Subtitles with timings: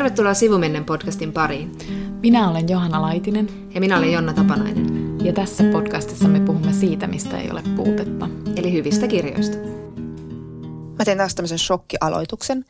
[0.00, 1.78] Tervetuloa Sivumennen podcastin pariin.
[2.22, 3.48] Minä olen Johanna Laitinen.
[3.74, 5.18] Ja minä olen Jonna Tapanainen.
[5.24, 8.28] Ja tässä podcastissa me puhumme siitä, mistä ei ole puutetta.
[8.56, 9.56] Eli hyvistä kirjoista.
[10.98, 12.64] Mä teen taas tämmöisen shokkialoituksen.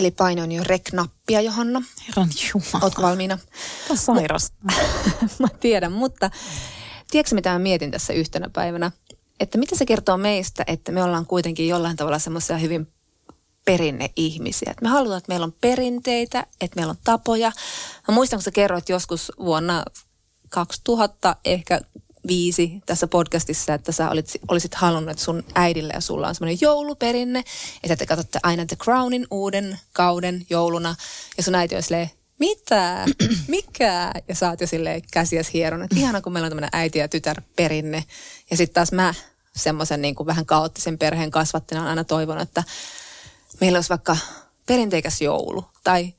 [0.00, 1.82] Eli painoin jo rek-nappia, Johanna.
[2.08, 2.84] Herran Jumala.
[2.84, 3.36] Ootko valmiina?
[3.38, 4.56] Tämä on sairasta.
[5.40, 6.30] mä tiedän, mutta
[7.10, 8.90] tiedätkö mitä mä mietin tässä yhtenä päivänä?
[9.40, 12.88] Että mitä se kertoo meistä, että me ollaan kuitenkin jollain tavalla semmoisia hyvin
[13.72, 14.70] perinneihmisiä.
[14.70, 17.52] Että me halutaan, että meillä on perinteitä, että meillä on tapoja.
[18.08, 19.84] Mä muistan, kun sä kerroit joskus vuonna
[20.48, 21.80] 2000, ehkä
[22.28, 26.58] viisi tässä podcastissa, että sä olit, olisit halunnut, että sun äidille ja sulla on semmoinen
[26.60, 27.44] jouluperinne,
[27.82, 30.94] että te katsotte aina The Crownin uuden kauden jouluna,
[31.36, 33.06] ja sun äiti on silleen, mitä?
[33.48, 34.12] Mikä?
[34.28, 37.08] Ja sä oot jo silleen käsiäs hieron, että ihana kun meillä on tämmöinen äiti ja
[37.08, 38.04] tytär perinne.
[38.50, 39.14] Ja sitten taas mä
[39.56, 42.64] semmoisen niin kuin vähän kaoottisen perheen kasvattina on aina toivonut, että
[43.60, 44.16] meillä olisi vaikka
[44.66, 46.14] perinteikäs joulu tai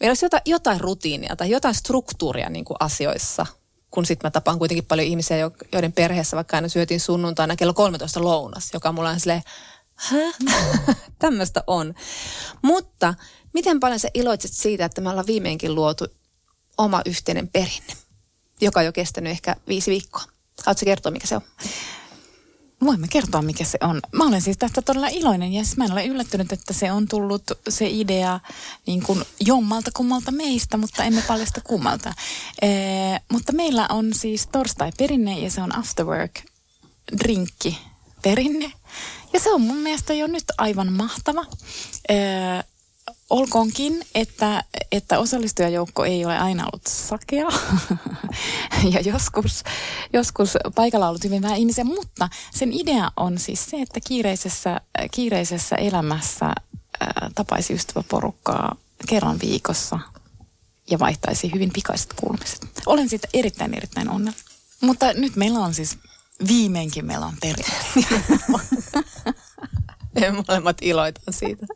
[0.00, 3.46] meillä olisi jotain, jotain rutiinia tai jotain struktuuria niin kuin asioissa,
[3.90, 5.36] kun sitten mä tapaan kuitenkin paljon ihmisiä,
[5.72, 9.42] joiden perheessä vaikka aina syötiin sunnuntaina kello 13 lounas, joka mulla on silleen,
[9.94, 10.18] hä?
[11.18, 11.94] Tämmöistä on.
[12.62, 13.14] Mutta
[13.52, 16.06] miten paljon sä iloitset siitä, että me ollaan viimeinkin luotu
[16.78, 17.94] oma yhteinen perinne,
[18.60, 20.22] joka on jo kestänyt ehkä viisi viikkoa?
[20.66, 21.42] Haluatko kertoa, mikä se on?
[22.84, 24.00] Voimme kertoa, mikä se on.
[24.12, 27.08] Mä olen siis tästä todella iloinen ja siis mä en ole yllättynyt, että se on
[27.08, 28.40] tullut se idea
[28.86, 32.14] niin kuin jommalta kummalta meistä, mutta emme paljasta kummalta.
[32.62, 32.68] Ee,
[33.32, 36.40] mutta meillä on siis torstai-perinne ja se on afterwork
[37.18, 37.78] drinkki
[38.22, 38.72] perinne.
[39.32, 41.44] Ja se on mun mielestä jo nyt aivan mahtava.
[42.08, 42.16] Ee,
[43.30, 47.48] Olkoonkin, että, että osallistujajoukko ei ole aina ollut sakea
[48.94, 49.62] ja joskus,
[50.12, 54.80] joskus paikalla on ollut hyvin vähän ihmisiä, mutta sen idea on siis se, että kiireisessä,
[55.10, 58.76] kiireisessä elämässä ää, tapaisi ystäväporukkaa
[59.08, 59.98] kerran viikossa
[60.90, 62.60] ja vaihtaisi hyvin pikaiset kuulumiset.
[62.86, 64.46] Olen siitä erittäin erittäin onnellinen.
[64.80, 65.98] Mutta nyt meillä on siis,
[66.48, 67.74] viimeinkin meillä on perinne.
[70.20, 71.66] Me molemmat iloitan siitä.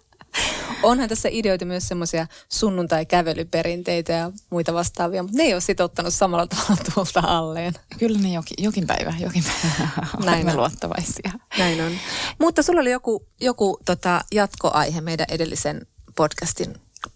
[0.82, 6.46] Onhan tässä ideoita myös semmoisia sunnuntai-kävelyperinteitä ja muita vastaavia, mutta ne ei ole sitouttanut samalla
[6.46, 7.74] tavalla tuolta alleen.
[7.98, 10.56] Kyllä ne jokin, jokin päivä, jokin päivä Näin on.
[10.56, 11.32] luottavaisia.
[11.58, 11.92] Näin on.
[12.38, 15.86] Mutta sulla oli joku, joku tota, jatkoaihe meidän edellisen
[16.16, 16.74] podcastin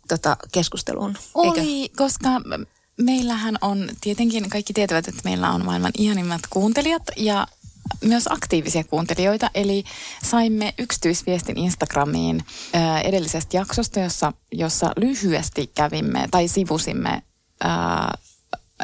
[0.08, 1.16] tota, keskusteluun.
[1.34, 1.94] Oli, eikö?
[1.96, 2.28] koska
[3.00, 7.46] meillähän on, tietenkin kaikki tietävät, että meillä on maailman ihanimmat kuuntelijat ja
[8.04, 9.84] myös aktiivisia kuuntelijoita, eli
[10.24, 12.44] saimme yksityisviestin Instagramiin
[13.04, 17.22] edellisestä jaksosta, jossa, jossa lyhyesti kävimme tai sivusimme
[17.60, 18.18] ää,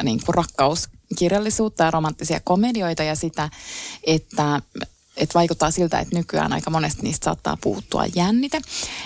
[0.03, 3.49] niin kuin rakkauskirjallisuutta ja romanttisia komedioita ja sitä,
[4.03, 4.61] että
[5.17, 8.61] että vaikuttaa siltä, että nykyään aika monesti niistä saattaa puuttua jännite.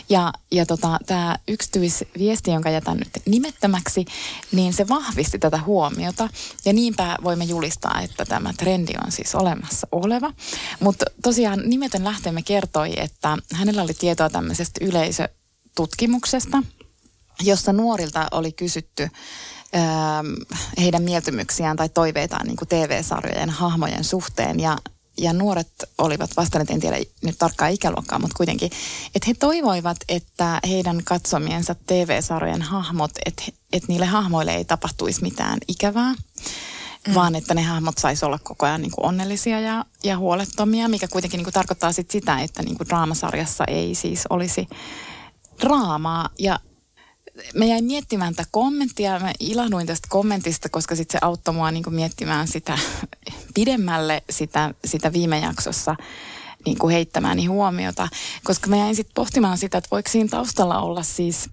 [0.10, 4.06] Ja, ja tota, tämä yksityisviesti, jonka jätän nyt nimettömäksi,
[4.52, 6.30] niin se vahvisti tätä huomiota.
[6.66, 10.34] Ja niinpä voimme julistaa, että tämä trendi on siis olemassa oleva.
[10.80, 16.64] Mutta tosiaan nimetön lähteemme kertoi, että hänellä oli tietoa tämmöisestä yleisötutkimuksesta,
[17.42, 19.10] jossa nuorilta oli kysytty
[20.78, 24.60] heidän mieltymyksiään tai toiveitaan niin kuin TV-sarjojen hahmojen suhteen.
[24.60, 24.78] Ja
[25.18, 28.72] ja nuoret olivat vastanneet, en tiedä nyt tarkkaa ikäluokkaa, mutta kuitenkin,
[29.16, 33.44] että he toivoivat, että heidän katsomiensa TV-sarjojen hahmot, että,
[33.74, 36.14] että niille hahmoille ei tapahtuisi mitään ikävää,
[37.08, 37.14] mm.
[37.14, 41.08] vaan että ne hahmot saisi olla koko ajan niin kuin onnellisia ja, ja huolettomia, mikä
[41.08, 44.68] kuitenkin niin kuin tarkoittaa sit sitä, että niin kuin draamasarjassa ei siis olisi
[45.62, 46.30] draamaa.
[46.40, 46.60] Ja
[47.56, 49.20] mä jäin miettimään tätä kommenttia.
[49.20, 52.78] Mä ilahduin tästä kommentista, koska sit se auttoi mua niin miettimään sitä
[53.56, 55.96] pidemmälle sitä, sitä viime jaksossa
[56.66, 58.08] niin heittämääni huomiota.
[58.44, 61.50] Koska mä jäin sitten pohtimaan sitä, että voiko siinä taustalla olla siis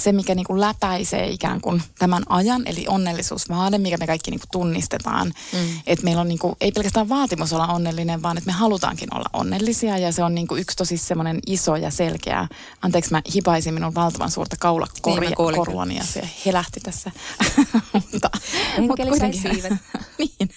[0.00, 4.40] se, mikä niin kuin läpäisee ikään kuin tämän ajan, eli onnellisuusvaade, mikä me kaikki niin
[4.40, 5.26] kuin tunnistetaan.
[5.26, 5.80] Mm.
[5.86, 9.30] Että meillä on niin kuin, ei pelkästään vaatimus olla onnellinen, vaan että me halutaankin olla
[9.32, 9.98] onnellisia.
[9.98, 12.48] Ja se on niin kuin yksi tosi semmoinen iso ja selkeä,
[12.82, 17.10] anteeksi mä hipaisin minun valtavan suurta kaulakoruani niin ja se helähti tässä.
[17.92, 18.30] mutta
[18.78, 19.42] mut kuitenkin,
[20.18, 20.50] niin.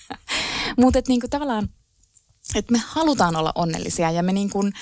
[0.78, 1.69] Mutta niin kuin tavallaan,
[2.56, 4.74] että me halutaan olla onnellisia ja me niin kuin,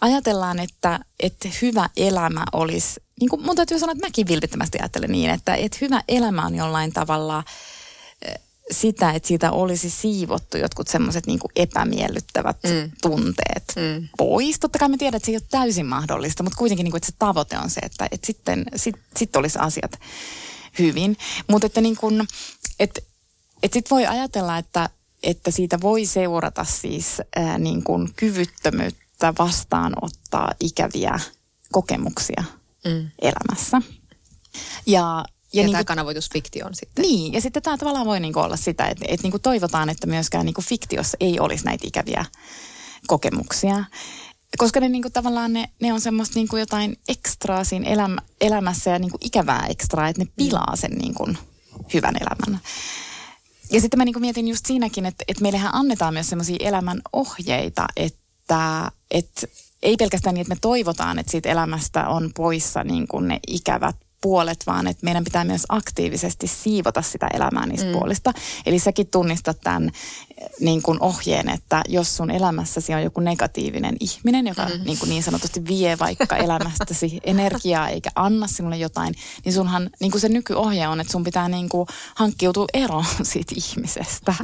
[0.00, 5.12] ajatellaan, että, että hyvä elämä olisi, niin kuin mun täytyy sanoa, että mäkin vilpittömästi ajattelen
[5.12, 7.44] niin, että, että hyvä elämä on jollain tavalla
[8.26, 8.34] eh,
[8.70, 12.92] sitä, että siitä olisi siivottu jotkut semmoiset niin epämiellyttävät mm.
[13.02, 14.08] tunteet mm.
[14.16, 14.60] pois.
[14.60, 17.12] Totta kai me tiedän, että se ei ole täysin mahdollista, mutta kuitenkin niin kuin, että
[17.12, 20.00] se tavoite on se, että, että sitten sit, sit olisi asiat
[20.78, 21.16] hyvin.
[21.48, 22.28] Mutta että niin kuin,
[22.80, 23.00] että,
[23.62, 24.90] että sit voi ajatella, että,
[25.22, 29.01] että siitä voi seurata siis ää, niin kuin kyvyttömyyttä
[29.38, 31.20] vastaanottaa ikäviä
[31.72, 32.44] kokemuksia
[32.84, 33.10] mm.
[33.22, 33.82] elämässä.
[34.86, 37.02] Ja ja, ja niin tämä kanavoitusfiktio on sitten.
[37.02, 40.46] Niin, ja sitten tämä tavallaan voi niin olla sitä, että, että niin toivotaan, että myöskään
[40.46, 42.24] niin fiktiossa ei olisi näitä ikäviä
[43.06, 43.84] kokemuksia.
[44.58, 48.98] Koska ne niin tavallaan ne, ne on semmoista niin jotain ekstraa siinä elämä, elämässä ja
[48.98, 51.38] niin ikävää ekstraa, että ne pilaa sen niin kuin,
[51.94, 52.60] hyvän elämän.
[53.72, 57.86] Ja sitten mä niin mietin just siinäkin, että, että meillähän annetaan myös semmoisia elämän ohjeita,
[57.96, 59.46] että, että
[59.82, 63.96] ei pelkästään niin, että me toivotaan, että siitä elämästä on poissa niin kuin ne ikävät
[64.22, 67.92] puolet, vaan että meidän pitää myös aktiivisesti siivota sitä elämää niistä mm.
[67.92, 68.32] puolista.
[68.66, 69.90] Eli säkin tunnistat tämän
[70.60, 74.84] niin kuin ohjeen, että jos sun elämässäsi on joku negatiivinen ihminen, joka mm.
[74.84, 79.14] niin, kuin niin sanotusti vie vaikka elämästäsi energiaa eikä anna sinulle jotain,
[79.44, 83.54] niin sunhan niin kuin se nykyohje on, että sun pitää niin kuin hankkiutua eroon siitä
[83.56, 84.34] ihmisestä.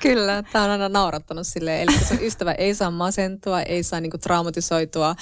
[0.00, 4.10] Kyllä, tämä on aina naurattanut silleen, eli sun ystävä ei saa masentua, ei saa niin
[4.10, 5.16] kuin traumatisoitua,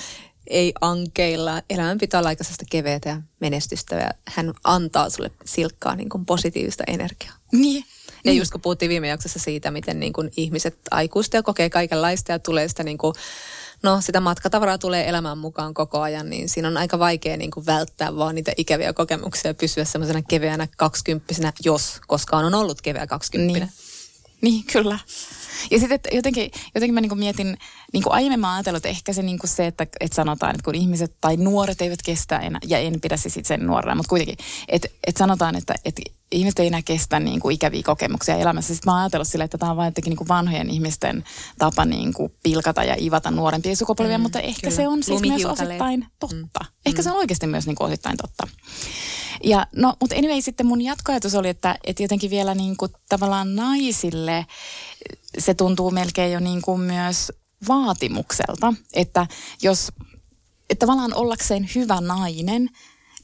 [0.47, 1.63] ei ankeilla.
[1.71, 6.85] Elämän pitää olla aika keveätä ja menestystä ja hän antaa sulle silkkaa niin kuin positiivista
[6.87, 7.35] energiaa.
[7.53, 7.85] Niin.
[8.25, 8.39] Ja niin.
[8.39, 12.39] just kun puhuttiin viime jaksossa siitä, miten niin kuin ihmiset aikuista ja kokee kaikenlaista ja
[12.39, 13.15] tulee sitä niin kuin,
[13.83, 17.67] no sitä matkatavaraa tulee elämään mukaan koko ajan, niin siinä on aika vaikea niin kuin
[17.67, 23.07] välttää vaan niitä ikäviä kokemuksia ja pysyä semmoisena keveänä kaksikymppisenä, jos koskaan on ollut keveä
[23.07, 23.69] kaksikymppinen.
[23.69, 23.91] Niin.
[24.41, 24.99] Niin, kyllä.
[25.71, 27.57] Ja sitten jotenkin, jotenkin mä niinku mietin,
[27.93, 30.75] niin kuin aiemmin mä ajatellut, että ehkä se, niinku se että, että sanotaan, että kun
[30.75, 34.37] ihmiset tai nuoret eivät kestä enää, ja en pidä siis sen nuorena, mutta kuitenkin,
[34.69, 36.03] että, että sanotaan, että, että
[36.33, 38.75] ihmiset ei enää kestä niin kuin ikäviä kokemuksia elämässä.
[38.75, 41.25] Sitten mä oon ajatellut sillä, että tämä on vain jotenkin niin kuin vanhojen ihmisten
[41.59, 44.77] tapa niin kuin pilkata ja ivata nuorempia sukupolvia, mm, mutta ehkä kyllä.
[44.77, 46.61] se on siis myös osittain totta.
[46.61, 46.77] Mm.
[46.87, 48.49] Ehkä se on oikeasti myös niin kuin osittain totta.
[49.45, 53.57] Ja no, mutta anyway, sitten mun jatkoajatus oli, että, että jotenkin vielä niin kuin tavallaan
[53.57, 54.47] naisille
[55.39, 57.33] se tuntuu melkein jo niin kuin myös
[57.69, 59.27] vaatimukselta, että
[59.63, 59.93] jos
[60.71, 62.69] että tavallaan ollakseen hyvä nainen,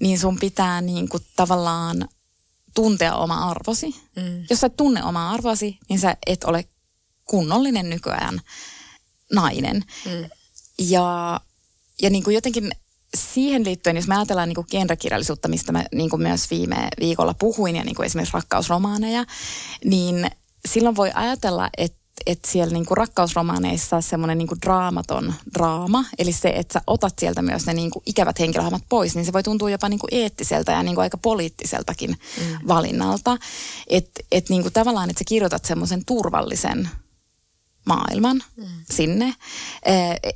[0.01, 2.09] niin sun pitää niin kuin tavallaan
[2.75, 3.87] tuntea oma arvosi.
[4.17, 4.45] Mm.
[4.51, 6.65] Jos sä et tunne omaa arvosi, niin sä et ole
[7.25, 8.41] kunnollinen nykyajan
[9.33, 9.85] nainen.
[10.05, 10.31] Mm.
[10.79, 11.41] Ja,
[12.03, 12.71] ja niin kuin jotenkin
[13.17, 17.35] siihen liittyen, jos me ajatellaan niin kuin genrekirjallisuutta, mistä mä niin kuin myös viime viikolla
[17.35, 19.25] puhuin, ja niin kuin esimerkiksi rakkausromaaneja,
[19.85, 20.31] niin
[20.67, 26.73] silloin voi ajatella, että että siellä niinku rakkausromaaneissa semmoinen niinku draamaton draama, eli se, että
[26.73, 30.07] sä otat sieltä myös ne niinku ikävät henkilöhahmot pois, niin se voi tuntua jopa niinku
[30.11, 32.69] eettiseltä ja niinku aika poliittiseltakin mm.
[32.69, 33.37] valinnalta.
[33.87, 36.89] Että et niinku tavallaan, että sä kirjoitat semmoisen turvallisen
[37.87, 38.65] maailman mm.
[38.91, 39.35] sinne.
[39.85, 39.93] E,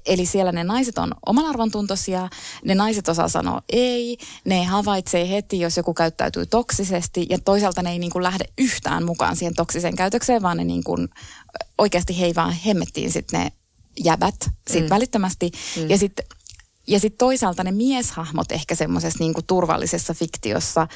[0.06, 2.28] eli siellä ne naiset on oman arvontuntoisia,
[2.64, 7.90] ne naiset osaa sanoa ei, ne havaitsee heti, jos joku käyttäytyy toksisesti ja toisaalta ne
[7.90, 11.08] ei niin kuin lähde yhtään mukaan siihen toksiseen käytökseen, vaan ne niin kuin,
[11.78, 13.52] oikeasti he ei vaan hemmettiin sitten ne
[14.04, 14.34] jäbät
[14.70, 14.90] sit mm.
[14.90, 15.50] välittömästi.
[15.76, 15.90] Mm.
[15.90, 16.24] Ja sitten
[16.86, 20.88] ja sitten toisaalta ne mieshahmot ehkä semmoisessa niinku turvallisessa fiktiossa,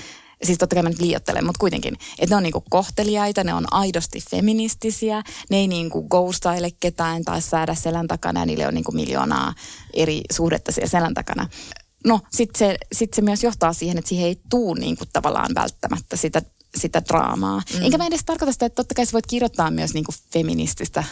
[0.42, 3.72] siis totta kai mä nyt liioittelen, mutta kuitenkin, että ne on niinku kohteliaita, ne on
[3.72, 8.92] aidosti feministisiä, ne ei niinku ghostaile ketään tai säädä selän takana ja niille on niinku
[8.92, 9.54] miljoonaa
[9.94, 11.48] eri suhdetta siellä selän takana.
[12.06, 16.16] No, sitten se, sit se myös johtaa siihen, että siihen ei tuu niinku tavallaan välttämättä
[16.16, 16.42] sitä
[16.76, 17.62] sitä draamaa.
[17.74, 17.84] Mm.
[17.84, 21.04] Enkä mä edes tarkoita sitä, että totta kai sä voit kirjoittaa myös niinku feminististä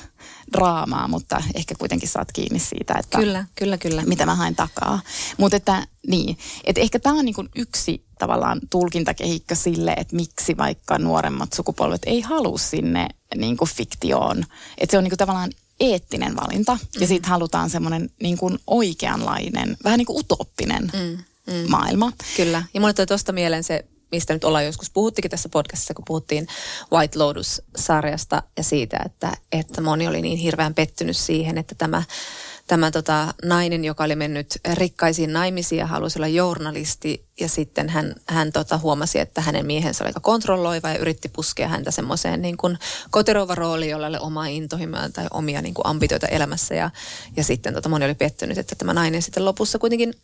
[0.52, 4.02] draamaa, mutta ehkä kuitenkin saat kiinni siitä, että kyllä, kyllä, kyllä.
[4.02, 5.00] mitä mä haen takaa.
[5.38, 10.98] Mutta että niin, että ehkä tämä on niinku yksi tavallaan tulkintakehikko sille, että miksi vaikka
[10.98, 14.44] nuoremmat sukupolvet ei halua sinne niinku fiktioon.
[14.78, 17.00] Että se on niinku tavallaan eettinen valinta mm.
[17.00, 21.18] ja siitä halutaan semmoinen niinku oikeanlainen, vähän niin kuin utoppinen mm.
[21.54, 21.70] Mm.
[21.70, 22.12] maailma.
[22.36, 22.62] Kyllä.
[22.74, 26.46] Ja mulle tuli tuosta mieleen se mistä nyt ollaan joskus puhuttikin tässä podcastissa, kun puhuttiin
[26.92, 32.02] White Lotus-sarjasta ja siitä, että, että moni oli niin hirveän pettynyt siihen, että tämä,
[32.66, 38.14] tämä tota, nainen, joka oli mennyt rikkaisiin naimisiin ja halusi olla journalisti ja sitten hän,
[38.28, 42.56] hän tota, huomasi, että hänen miehensä oli aika kontrolloiva ja yritti puskea häntä semmoiseen niin
[42.56, 42.78] kuin
[43.54, 46.90] rooliin, jolla oli omaa intohimoa tai omia niin kuin ambitioita elämässä ja,
[47.36, 50.14] ja sitten tota, moni oli pettynyt, että tämä nainen sitten lopussa kuitenkin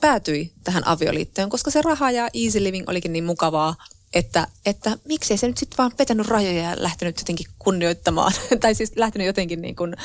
[0.00, 3.74] päätyi tähän avioliittoon, koska se raha ja easy living olikin niin mukavaa,
[4.14, 8.92] että, että miksei se nyt sitten vaan vetänyt rajoja ja lähtenyt jotenkin kunnioittamaan, tai siis
[8.96, 9.96] lähtenyt jotenkin niin kuin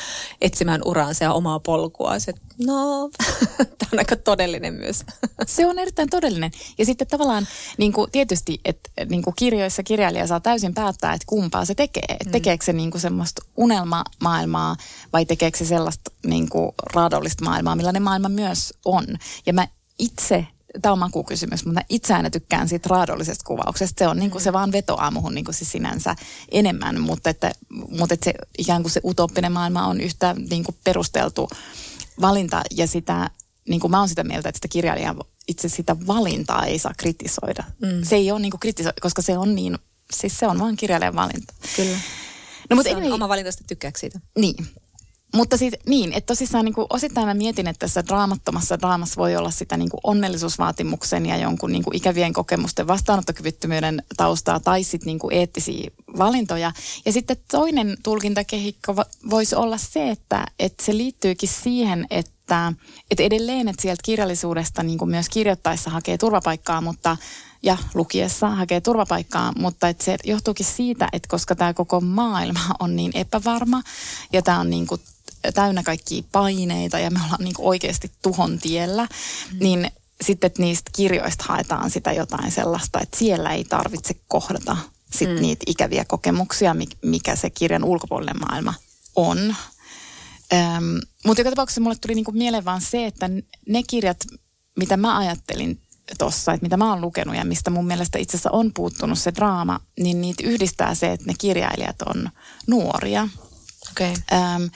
[0.41, 2.19] etsimään uraansa ja omaa polkua.
[2.19, 2.33] Se,
[2.65, 3.09] no,
[3.57, 5.03] tämä on aika todellinen myös.
[5.45, 6.51] Se on erittäin todellinen.
[6.77, 11.25] Ja sitten tavallaan niin kuin tietysti, että niin kuin kirjoissa kirjailija saa täysin päättää, että
[11.27, 12.17] kumpaa se tekee.
[12.25, 12.31] Mm.
[12.31, 14.75] tekeekö se niin kuin semmoista unelmamaailmaa
[15.13, 19.05] vai tekeekö se sellaista niin kuin raadollista maailmaa, millainen maailma myös on.
[19.45, 19.67] Ja mä
[19.99, 20.47] itse
[20.81, 23.99] tämä on makukysymys, mutta itse aina tykkään siitä raadollisesta kuvauksesta.
[23.99, 26.15] Se on niin kuin, se vaan vetoaa muhun niin kuin se sinänsä
[26.51, 30.77] enemmän, mutta, että, mutta että se ikään kuin se utoppinen maailma on yhtä niin kuin
[30.83, 31.49] perusteltu
[32.21, 33.29] valinta ja sitä,
[33.69, 37.63] niin kuin mä oon sitä mieltä, että sitä kirjailijan itse sitä valintaa ei saa kritisoida.
[37.81, 38.03] Mm.
[38.03, 39.77] Se ei ole niin kuin kritisoida, koska se on niin,
[40.13, 41.53] siis se on vaan kirjailijan valinta.
[41.75, 41.97] Kyllä.
[42.69, 44.19] No, mutta se on anyway, oma valinta, tykkääkö siitä.
[44.37, 44.67] niin.
[45.33, 49.35] Mutta siis niin, että tosissaan niin kuin osittain mä mietin, että tässä draamattomassa draamassa voi
[49.35, 55.05] olla sitä niin kuin onnellisuusvaatimuksen ja jonkun niin kuin ikävien kokemusten vastaanottokyvyttömyyden taustaa tai sitten
[55.05, 56.71] niin kuin eettisiä valintoja.
[57.05, 58.95] Ja sitten toinen tulkintakehikko
[59.29, 62.73] voisi olla se, että, että se liittyykin siihen, että,
[63.11, 67.17] että edelleen, että sieltä kirjallisuudesta niin kuin myös kirjoittaessa hakee turvapaikkaa, mutta
[67.63, 72.95] ja lukiessa hakee turvapaikkaa, mutta että se johtuukin siitä, että koska tämä koko maailma on
[72.95, 73.81] niin epävarma
[74.33, 75.01] ja tämä on niin kuin
[75.53, 79.57] täynnä kaikkia paineita ja me ollaan niin kuin oikeasti tuhon tiellä, mm.
[79.59, 79.91] niin
[80.21, 84.77] sitten että niistä kirjoista haetaan sitä jotain sellaista, että siellä ei tarvitse kohdata
[85.13, 85.41] sit mm.
[85.41, 88.73] niitä ikäviä kokemuksia, mikä se kirjan ulkopuolinen maailma
[89.15, 89.55] on.
[90.53, 93.29] Öm, mutta joka tapauksessa mulle tuli niinku mieleen vaan se, että
[93.67, 94.17] ne kirjat,
[94.75, 95.81] mitä mä ajattelin
[96.17, 99.33] tuossa, että mitä mä oon lukenut ja mistä mun mielestä itse asiassa on puuttunut se
[99.35, 102.29] draama, niin niitä yhdistää se, että ne kirjailijat on
[102.67, 103.27] nuoria.
[103.91, 104.13] Okay.
[104.31, 104.69] Öm,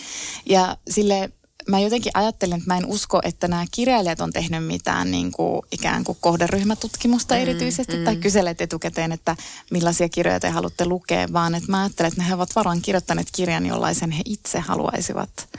[0.45, 1.29] ja sille
[1.67, 5.61] mä jotenkin ajattelen, että mä en usko, että nämä kirjailijat on tehnyt mitään niin kuin,
[5.71, 8.03] ikään kuin kohderyhmätutkimusta mm, erityisesti mm.
[8.03, 9.35] tai kyselet etukäteen, että
[9.71, 13.65] millaisia kirjoja te haluatte lukea, vaan että mä ajattelen, että he ovat varmaan kirjoittaneet kirjan,
[13.65, 15.49] jollaisen he itse haluaisivat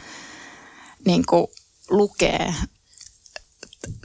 [1.04, 1.46] niin kuin,
[1.90, 2.52] lukea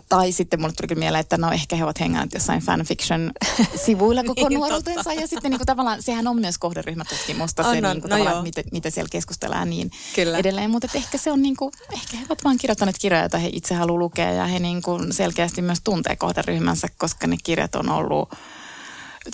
[0.10, 4.58] tai sitten mulle tuli mieleen, että no ehkä he ovat hengänneet jossain fanfiction-sivuilla koko niin,
[4.60, 5.14] nuoruutensa.
[5.14, 8.44] Ja sitten niin kuin tavallaan sehän on myös kohderyhmätutkimusta, se on, niin kuin, no tavallaan,
[8.44, 10.38] mitä, mitä siellä keskustellaan niin Kyllä.
[10.38, 10.72] edelleen.
[10.72, 13.76] Mutta ehkä se on niin kuin, ehkä he ovat vaan kirjoittaneet kirjoja, joita he itse
[13.76, 18.30] haluavat lukea ja he niin kuin selkeästi myös tuntee kohderyhmänsä, koska ne kirjat on ollut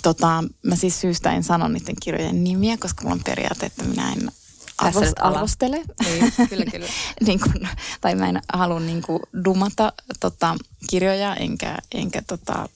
[0.02, 4.12] Tota, mä siis syystä en sano niiden kirjojen nimiä, koska mulla on periaate, että minä
[4.12, 4.30] en
[4.78, 5.76] arvost, arvostele.
[6.04, 6.86] Niin, kyllä, kyllä.
[7.26, 7.68] niin kun,
[8.00, 9.02] tai mä en halua niin
[9.44, 10.56] dumata tota,
[10.90, 12.68] kirjoja, enkä, enkä tota,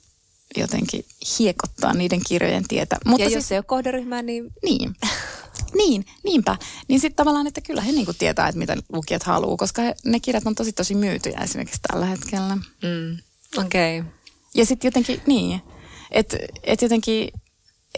[0.56, 1.04] jotenkin
[1.38, 2.96] hiekottaa niiden kirjojen tietä.
[3.04, 4.52] Mutta ja siis, jos ei ole kohderyhmää, niin...
[4.62, 4.96] Niin.
[5.74, 6.56] Niin, niinpä.
[6.88, 10.20] Niin sitten tavallaan, että kyllä he niinku tietää, että mitä lukijat haluaa, koska he, ne
[10.20, 12.56] kirjat on tosi tosi myytyjä esimerkiksi tällä hetkellä.
[12.56, 13.18] Mm.
[13.58, 14.00] Okei.
[14.00, 14.12] Okay.
[14.54, 15.62] Ja sitten jotenkin, niin,
[16.10, 17.32] että et jotenkin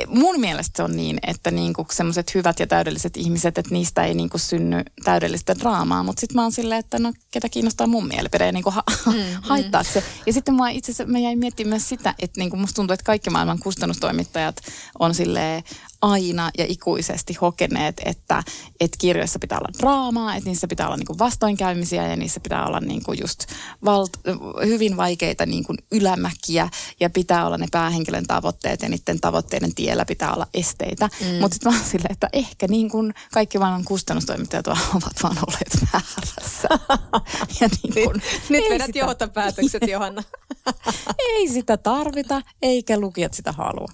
[0.07, 4.15] mun mielestä se on niin, että niinku semmoiset hyvät ja täydelliset ihmiset, että niistä ei
[4.15, 8.47] niinku synny täydellistä draamaa, mutta sitten mä oon silleen, että no ketä kiinnostaa mun mielipide
[8.47, 9.89] ja niinku ha- mm, haittaa mm.
[9.93, 10.05] se.
[10.27, 13.05] Ja sitten mä itse asiassa mä jäin miettimään myös sitä, että niinku musta tuntuu, että
[13.05, 14.57] kaikki maailman kustannustoimittajat
[14.99, 15.63] on silleen
[16.03, 18.43] aina ja ikuisesti hokeneet, että,
[18.81, 22.67] että kirjoissa pitää olla draamaa, että niissä pitää olla niin kuin vastoinkäymisiä ja niissä pitää
[22.67, 23.45] olla niin kuin just
[23.85, 24.11] valt,
[24.67, 26.69] hyvin vaikeita niin kuin ylämäkiä
[27.01, 31.09] ja pitää olla ne päähenkilön tavoitteet ja niiden tavoitteiden tiellä pitää olla esteitä.
[31.21, 31.41] Mm.
[31.41, 34.67] Mutta sitten vaan silleen, että ehkä niin kuin kaikki vaan kustannustoimittajat
[34.97, 36.69] ovat vaan olleet väärässä.
[37.61, 38.99] ja niin kuin, nyt nyt vedät sitä...
[38.99, 40.23] johtopäätökset, Johanna.
[41.29, 43.89] ei sitä tarvita, eikä lukijat sitä halua.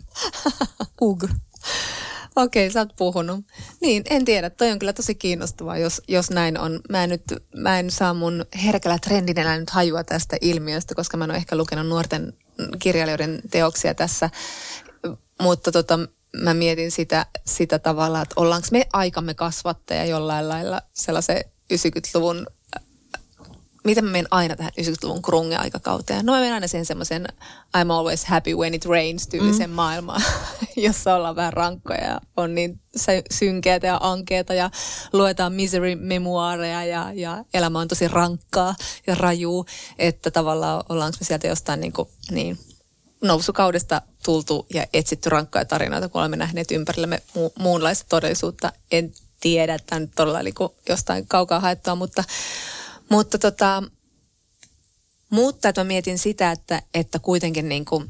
[1.00, 1.24] Ug.
[2.36, 3.44] Okei, sä oot puhunut.
[3.80, 4.50] Niin, en tiedä.
[4.50, 6.80] Toi on kyllä tosi kiinnostavaa, jos, jos näin on.
[6.90, 7.22] Mä en, nyt,
[7.56, 11.56] mä en saa mun herkällä trendinellä nyt hajua tästä ilmiöstä, koska mä en ole ehkä
[11.56, 12.32] lukenut nuorten
[12.78, 14.30] kirjailijoiden teoksia tässä.
[15.42, 15.98] Mutta tota,
[16.36, 21.44] mä mietin sitä, sitä tavalla, että ollaanko me aikamme kasvattaja jollain lailla sellaisen
[21.74, 22.46] 90-luvun
[23.88, 26.26] miten mä menen aina tähän 90-luvun krunge-aikakauteen.
[26.26, 27.28] No mä menen aina sen semmoisen
[27.76, 29.76] I'm always happy when it rains tyylisen mm.
[29.76, 30.22] maailmaan,
[30.76, 32.80] jossa ollaan vähän rankkoja ja on niin
[33.30, 34.70] synkeätä ja ankeeta ja
[35.12, 38.74] luetaan misery-memuaareja ja, ja elämä on tosi rankkaa
[39.06, 39.66] ja rajuu,
[39.98, 42.58] että tavallaan ollaanko me sieltä jostain niin, kuin, niin
[43.20, 48.72] nousukaudesta tultu ja etsitty rankkoja tarinoita, kun olemme nähneet ympärillämme mu- muunlaista todellisuutta.
[48.90, 50.54] En tiedä, että tämä nyt todella niin
[50.88, 52.24] jostain kaukaa haettua, mutta
[53.08, 53.82] mutta tota,
[55.30, 58.08] mutta että mä mietin sitä, että, että kuitenkin niin kuin,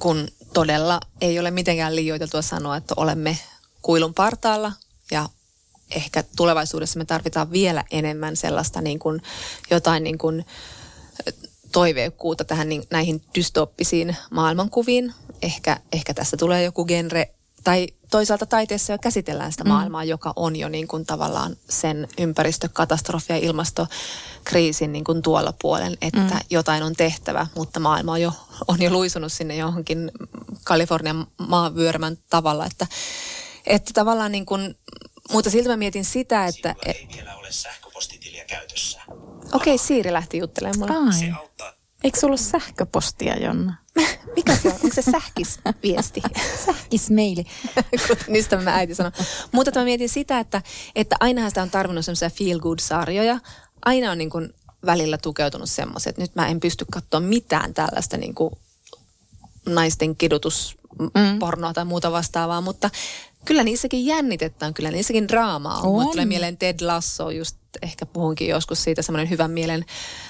[0.00, 3.38] kun todella ei ole mitenkään liioiteltua sanoa, että olemme
[3.82, 4.72] kuilun partaalla
[5.10, 5.28] ja
[5.96, 9.22] ehkä tulevaisuudessa me tarvitaan vielä enemmän sellaista niin kuin,
[9.70, 10.44] jotain niin kuin,
[11.72, 15.14] toiveikkuutta tähän niin, näihin dystoppisiin maailmankuviin.
[15.42, 19.68] Ehkä, ehkä tässä tulee joku genre tai toisaalta taiteessa jo käsitellään sitä mm.
[19.68, 20.08] maailmaa, mm.
[20.08, 26.20] joka on jo niin kuin tavallaan sen ympäristökatastrofi ja ilmastokriisin niin kuin tuolla puolen, että
[26.20, 26.40] mm.
[26.50, 28.32] jotain on tehtävä, mutta maailma on jo,
[28.68, 30.10] on jo luisunut sinne johonkin
[30.64, 32.86] Kalifornian maavyörämän tavalla, että,
[33.66, 34.76] että tavallaan niin kuin,
[35.32, 36.74] mutta siltä mä mietin sitä, että...
[36.82, 39.00] Sinulla ei vielä ole sähköpostitiliä käytössä.
[39.52, 41.12] Okei, okay, Siiri lähti juttelemaan mulle.
[41.12, 43.74] Se auttaa Eikö sulla sähköpostia, Jonna?
[44.36, 44.74] Mikä se on?
[44.74, 46.22] Onko se sähkisviesti?
[46.66, 47.44] Sähkismeili.
[48.28, 49.12] Niistä mä äiti sanoi.
[49.52, 50.62] Mutta mä mietin sitä, että,
[50.94, 53.38] että ainahan sitä on tarvinnut semmoisia feel good-sarjoja.
[53.84, 54.54] Aina on niin kuin
[54.86, 58.54] välillä tukeutunut semmoisen, että nyt mä en pysty katsoa mitään tällaista niin kuin
[59.66, 61.38] naisten kidutus, mm.
[61.38, 62.90] pornoa tai muuta vastaavaa, mutta
[63.44, 66.06] kyllä niissäkin jännitetään, kyllä niissäkin draamaa on.
[66.06, 66.10] on.
[66.10, 69.84] tulee mieleen Ted Lasso, just ehkä puhunkin joskus siitä, semmoinen hyvän mielen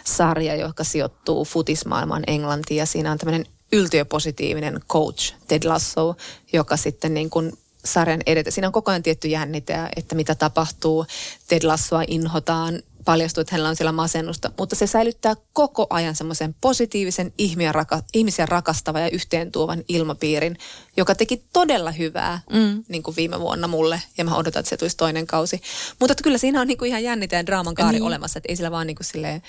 [0.05, 6.17] sarja, joka sijoittuu futismaailmaan Englantiin ja siinä on tämmöinen yltiöpositiivinen coach Ted Lasso,
[6.53, 7.53] joka sitten niin kuin
[7.85, 8.51] sarjan edetä.
[8.51, 11.07] Siinä on koko ajan tietty jännite, että mitä tapahtuu.
[11.49, 16.55] Ted Lassoa inhotaan, paljastuu, että hänellä on siellä masennusta, mutta se säilyttää koko ajan semmoisen
[16.61, 20.57] positiivisen ihmisiä, raka, ihmisiä rakastava ja yhteentuovan ilmapiirin,
[20.97, 22.85] joka teki todella hyvää mm.
[22.89, 25.63] niin kuin viime vuonna mulle, ja mä odotan, että se tulisi toinen kausi.
[26.01, 28.03] Mutta kyllä siinä on niin kuin ihan jännite ja draaman kaari niin.
[28.03, 29.43] olemassa, että ei sillä vaan niin kuin silleen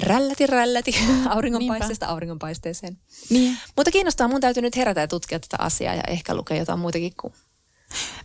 [0.00, 0.94] rälläti rälläti
[1.34, 2.98] auringonpaisteesta auringonpaisteeseen.
[3.30, 3.58] Niin.
[3.76, 7.12] Mutta kiinnostaa, mun täytyy nyt herätä ja tutkia tätä asiaa ja ehkä lukea jotain muutakin
[7.20, 7.32] kuin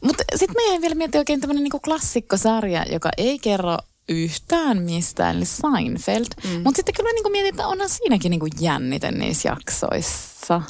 [0.02, 3.78] mutta sitten mä jäin vielä miettimään oikein tämmöinen niinku klassikkosarja, joka ei kerro
[4.10, 6.26] yhtään mistään, eli Seinfeld.
[6.44, 6.62] Mm.
[6.64, 10.62] Mutta sitten kyllä mä niinku mietin, että onhan siinäkin niinku jännite niissä jaksoissa.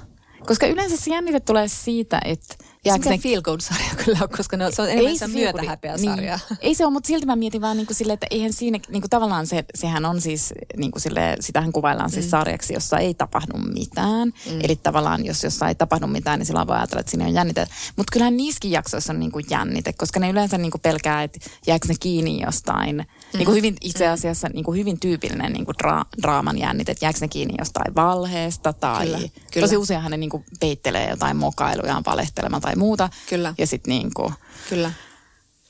[0.46, 4.58] Koska yleensä se jännite tulee siitä, että Jääkö se feel good sarja kyllä ole, koska
[4.58, 6.40] ne on, se on enemmän se myötähäpeä sarja.
[6.50, 6.60] Niin.
[6.62, 9.02] Ei se ole, mutta silti mä mietin vaan niin kuin sille, että eihän siinä, niin
[9.02, 12.30] kuin tavallaan se, sehän on siis, niin kuin sille, sitähän kuvaillaan siis mm.
[12.30, 14.28] sarjaksi, jossa ei tapahdu mitään.
[14.28, 14.60] Mm.
[14.62, 17.68] Eli tavallaan, jos jossa ei tapahdu mitään, niin silloin voi ajatella, että siinä on jännite.
[17.96, 21.40] Mutta kyllähän niissäkin jaksoissa on niin kuin jännite, koska ne yleensä niin kuin pelkää, että
[21.68, 23.06] jääkö ne kiinni jostain.
[23.34, 23.38] Mm.
[23.38, 27.06] Niin kuin hyvin, itse asiassa niin kuin hyvin tyypillinen niin kuin dra- draaman jännite, että
[27.06, 29.68] jääkö ne kiinni jostain valheesta tai kyllä, kyllä.
[29.68, 33.10] tosi useinhan ne niin kuin peittelee jotain mokailujaan valehtelemaan tai muuta.
[33.30, 33.54] Kyllä.
[33.58, 34.34] Ja sitten niin kuin,
[34.70, 34.92] Kyllä.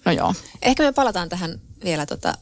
[0.06, 0.34] No joo.
[0.62, 2.34] Ehkä me palataan tähän vielä tota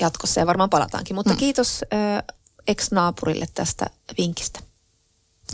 [0.00, 1.36] jatkossa ja varmaan palataankin, mutta mm.
[1.36, 2.22] kiitos äh,
[2.68, 3.86] ex-naapurille tästä
[4.18, 4.60] vinkistä.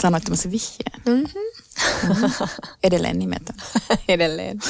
[0.03, 1.03] Sanoit tämmöisen vihjeen.
[1.07, 2.09] Mm-hmm.
[2.09, 2.49] Mm-hmm.
[2.85, 3.55] Edelleen nimetä.
[4.09, 4.61] Edelleen.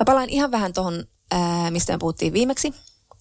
[0.00, 1.04] Mä palaan ihan vähän tuohon,
[1.70, 2.74] mistä me puhuttiin viimeksi,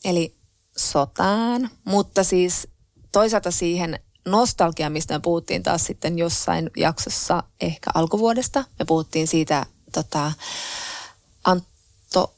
[0.06, 0.36] eli
[0.78, 2.68] sotaan, mutta siis
[3.12, 8.64] toisaalta siihen nostalgia, mistä me puhuttiin taas sitten jossain jaksossa ehkä alkuvuodesta.
[8.80, 10.32] Me puhuttiin siitä tota,
[11.44, 12.34] Antto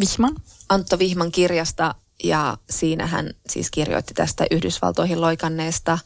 [0.00, 0.36] Vihman.
[0.68, 5.98] Antto Vihman kirjasta ja siinä hän siis kirjoitti tästä Yhdysvaltoihin loikanneesta,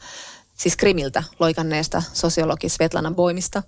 [0.57, 3.63] siis Krimiltä loikanneesta sosiologi Svetlana Boimista,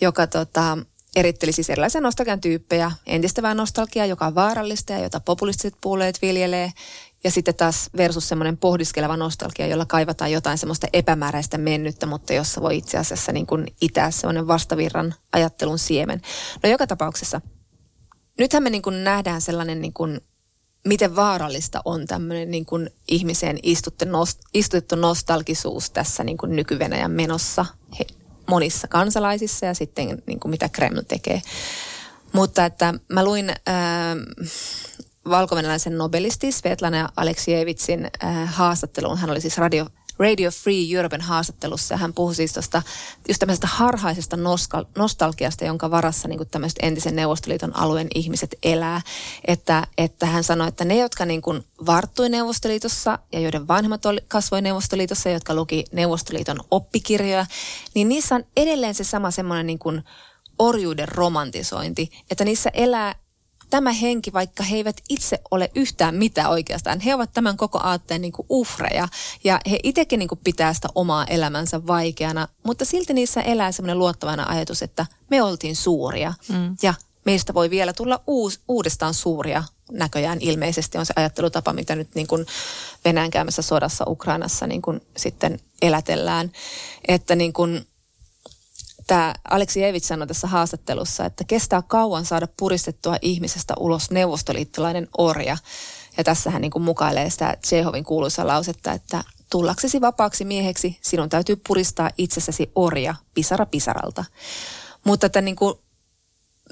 [0.00, 0.78] joka tota,
[1.16, 6.72] eritteli siis erilaisia nostalgian tyyppejä, entistävää nostalgiaa, joka on vaarallista ja jota populistiset puolueet viljelee,
[7.24, 12.62] ja sitten taas versus semmoinen pohdiskeleva nostalgia, jolla kaivataan jotain semmoista epämääräistä mennyttä, mutta jossa
[12.62, 16.22] voi itse asiassa niin kuin itää semmoinen vastavirran ajattelun siemen.
[16.62, 17.40] No joka tapauksessa,
[18.38, 20.20] nythän me niin kuin nähdään sellainen, niin kuin,
[20.86, 23.58] miten vaarallista on tämmöinen niin kuin ihmiseen
[24.52, 27.66] istutettu nostalgisuus tässä niin kuin nyky menossa
[27.98, 28.06] he,
[28.46, 31.42] monissa kansalaisissa ja sitten niin kuin mitä Kreml tekee.
[32.32, 33.52] Mutta että mä luin...
[33.66, 34.16] Ää,
[35.30, 39.18] valkovenäläisen nobelisti Svetlana Aleksievitsin äh, haastatteluun.
[39.18, 39.86] Hän oli siis Radio,
[40.18, 42.82] Radio Free Europen haastattelussa hän puhui siis tuosta
[43.28, 44.36] just tämmöisestä harhaisesta
[44.98, 49.00] nostalgiasta, jonka varassa niin tämmöiset entisen Neuvostoliiton alueen ihmiset elää.
[49.46, 54.20] Että, että hän sanoi, että ne, jotka niin kuin varttui Neuvostoliitossa ja joiden vanhemmat oli,
[54.28, 57.46] kasvoi Neuvostoliitossa ja jotka luki Neuvostoliiton oppikirjoja,
[57.94, 60.02] niin niissä on edelleen se sama semmoinen niin kuin
[60.58, 63.14] orjuuden romantisointi, että niissä elää
[63.72, 68.20] tämä henki, vaikka he eivät itse ole yhtään mitään oikeastaan, he ovat tämän koko aatteen
[68.20, 69.08] niin kuin uhreja
[69.44, 73.98] ja he itsekin niin kuin pitää sitä omaa elämänsä vaikeana, mutta silti niissä elää semmoinen
[73.98, 76.76] luottavana ajatus, että me oltiin suuria mm.
[76.82, 82.14] ja meistä voi vielä tulla uus, uudestaan suuria näköjään ilmeisesti on se ajattelutapa, mitä nyt
[82.14, 82.46] niin kuin
[83.04, 86.52] Venäjän käymässä sodassa Ukrainassa niin kuin sitten elätellään.
[87.08, 87.86] Että niin kuin
[89.06, 95.56] tämä Aleksi Evits sanoi tässä haastattelussa, että kestää kauan saada puristettua ihmisestä ulos neuvostoliittolainen orja.
[96.16, 101.56] Ja tässä hän niin mukailee sitä Tsehovin kuuluisa lausetta, että tullaksesi vapaaksi mieheksi sinun täytyy
[101.68, 104.24] puristaa itsessäsi orja pisara pisaralta.
[105.04, 105.74] Mutta että niin kuin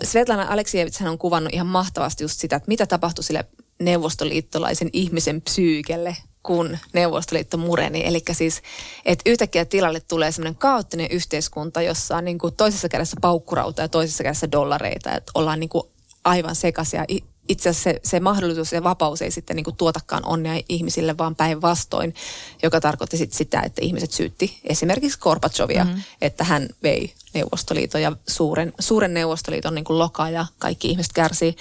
[0.03, 3.45] Svetlana Aleksievits on kuvannut ihan mahtavasti just sitä, että mitä tapahtui sille
[3.81, 8.07] neuvostoliittolaisen ihmisen psyykelle, kun Neuvostoliitto mureni.
[8.07, 8.63] Eli siis,
[9.05, 13.89] että yhtäkkiä tilalle tulee semmoinen kaoottinen yhteiskunta, jossa on niin kuin toisessa kädessä paukkurauta ja
[13.89, 15.13] toisessa kädessä dollareita.
[15.13, 15.85] Että ollaan niin kuin
[16.25, 17.05] aivan sekaisia.
[17.49, 21.37] Itse asiassa se, se mahdollisuus ja vapaus ei sitten niin kuin tuotakaan onnea ihmisille, vaan
[21.37, 22.15] päinvastoin,
[22.63, 26.03] joka tarkoitti sit sitä, että ihmiset syytti esimerkiksi Gorbachevia, mm-hmm.
[26.21, 31.57] että hän vei Neuvostoliiton ja suuren, suuren Neuvostoliiton niin kuin lokaa ja kaikki ihmiset kärsii.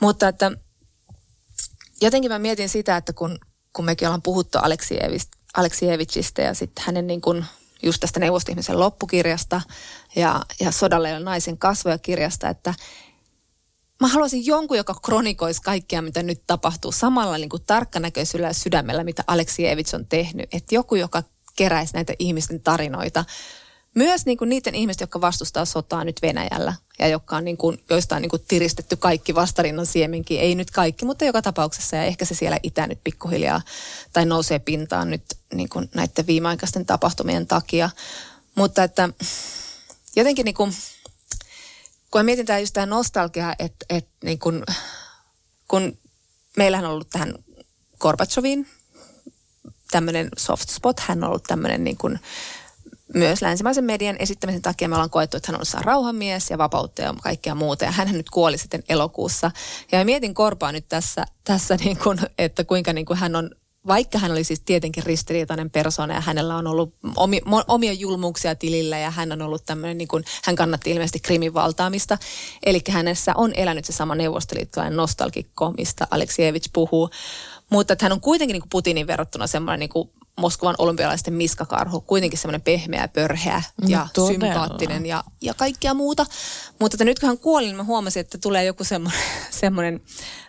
[0.00, 0.52] Mutta että
[2.00, 3.38] jotenkin mä mietin sitä, että kun
[3.76, 4.58] kun mekin ollaan puhuttu
[5.54, 7.44] Aleksievitsistä ja sitten hänen niin kuin
[7.82, 9.60] just tästä neuvostoihmisen loppukirjasta
[10.16, 12.74] ja, ja sodalle naisen kasvoja kirjasta, että
[14.00, 19.04] mä haluaisin jonkun, joka kronikoisi kaikkea, mitä nyt tapahtuu samalla niin kuin tarkkanäköisyydellä ja sydämellä,
[19.04, 20.48] mitä Aleksievich on tehnyt.
[20.52, 21.22] Että joku, joka
[21.56, 23.24] keräisi näitä ihmisten tarinoita.
[23.94, 27.84] Myös niin kuin niiden ihmisten, jotka vastustaa sotaa nyt Venäjällä ja jotka on niin kuin,
[27.90, 30.40] joista on niin kuin tiristetty kaikki vastarinnan siemenkin.
[30.40, 31.96] Ei nyt kaikki, mutta joka tapauksessa.
[31.96, 33.60] Ja ehkä se siellä itä nyt pikkuhiljaa
[34.12, 35.22] tai nousee pintaan nyt
[35.54, 37.90] niin kuin näiden viimeaikaisten tapahtumien takia.
[38.54, 39.08] Mutta että
[40.16, 40.72] jotenkin niin kuin,
[42.10, 44.64] kun mä mietin tämä just tämä nostalgia, että, että niin kun,
[45.68, 45.98] kun
[46.56, 47.34] meillähän on ollut tähän
[47.98, 48.68] Gorbatsovin
[49.90, 52.20] tämmöinen soft spot, hän on ollut tämmöinen niin kuin,
[53.14, 57.14] myös länsimaisen median esittämisen takia me ollaan koettu, että hän on rauhanmies ja vapautta ja
[57.22, 57.84] kaikkea muuta.
[57.84, 59.50] Ja hän nyt kuoli sitten elokuussa.
[59.92, 63.50] Ja mietin Korpaa nyt tässä, tässä niin kuin, että kuinka niin kuin hän on
[63.86, 68.98] vaikka hän oli siis tietenkin ristiriitainen persona ja hänellä on ollut omi, omia julmuuksia tilillä
[68.98, 72.18] ja hän on ollut tämmöinen, niin kuin, hän kannatti ilmeisesti krimin valtaamista.
[72.66, 77.10] Eli hänessä on elänyt se sama neuvostoliittolainen nostalgikko, mistä Aleksievich puhuu.
[77.70, 82.00] Mutta että hän on kuitenkin niin kuin Putinin verrattuna semmoinen niin kuin Moskovan olympialaisten miskakarhu,
[82.00, 86.26] kuitenkin semmoinen pehmeä, pörheä ja no, sympaattinen ja, ja kaikkea muuta.
[86.80, 89.20] Mutta että nyt kun hän kuoli, niin mä huomasin, että tulee joku semmoinen,
[89.60, 90.00] semmoinen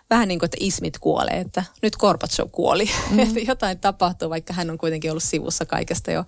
[0.09, 2.89] vähän niin kuin, että ismit kuolee, että nyt Gorbachev kuoli.
[3.11, 3.19] Mm.
[3.23, 6.25] että jotain tapahtuu, vaikka hän on kuitenkin ollut sivussa kaikesta jo,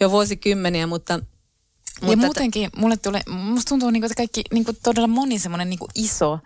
[0.00, 1.20] jo vuosikymmeniä, mutta
[2.00, 5.06] mutta ja muutenkin että, mulle tulee, musta tuntuu, niin kuin, että kaikki niin kuin todella
[5.06, 6.38] moni semmoinen niin iso,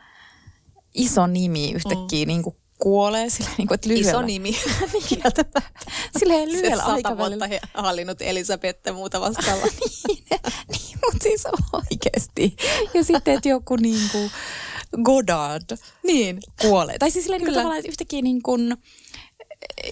[0.95, 2.29] iso nimi yhtäkkiä mm.
[2.29, 4.11] niin kuin kuolee sillä niin kuin, että lyhyellä.
[4.11, 4.53] Iso nimi.
[6.19, 7.49] Silleen lyhyellä Se aikavälillä.
[7.49, 9.67] vuotta hallinnut Elisabetta ja muuta vastaavaa.
[10.09, 10.25] niin,
[10.69, 12.57] niin mutta siis oikeasti.
[12.95, 14.31] Ja sitten, että joku niin kuin
[15.03, 16.39] Godard niin.
[16.61, 16.99] kuolee.
[16.99, 18.77] Tai siis silleen niin kuin tavallaan, että yhtäkkiä niin kuin,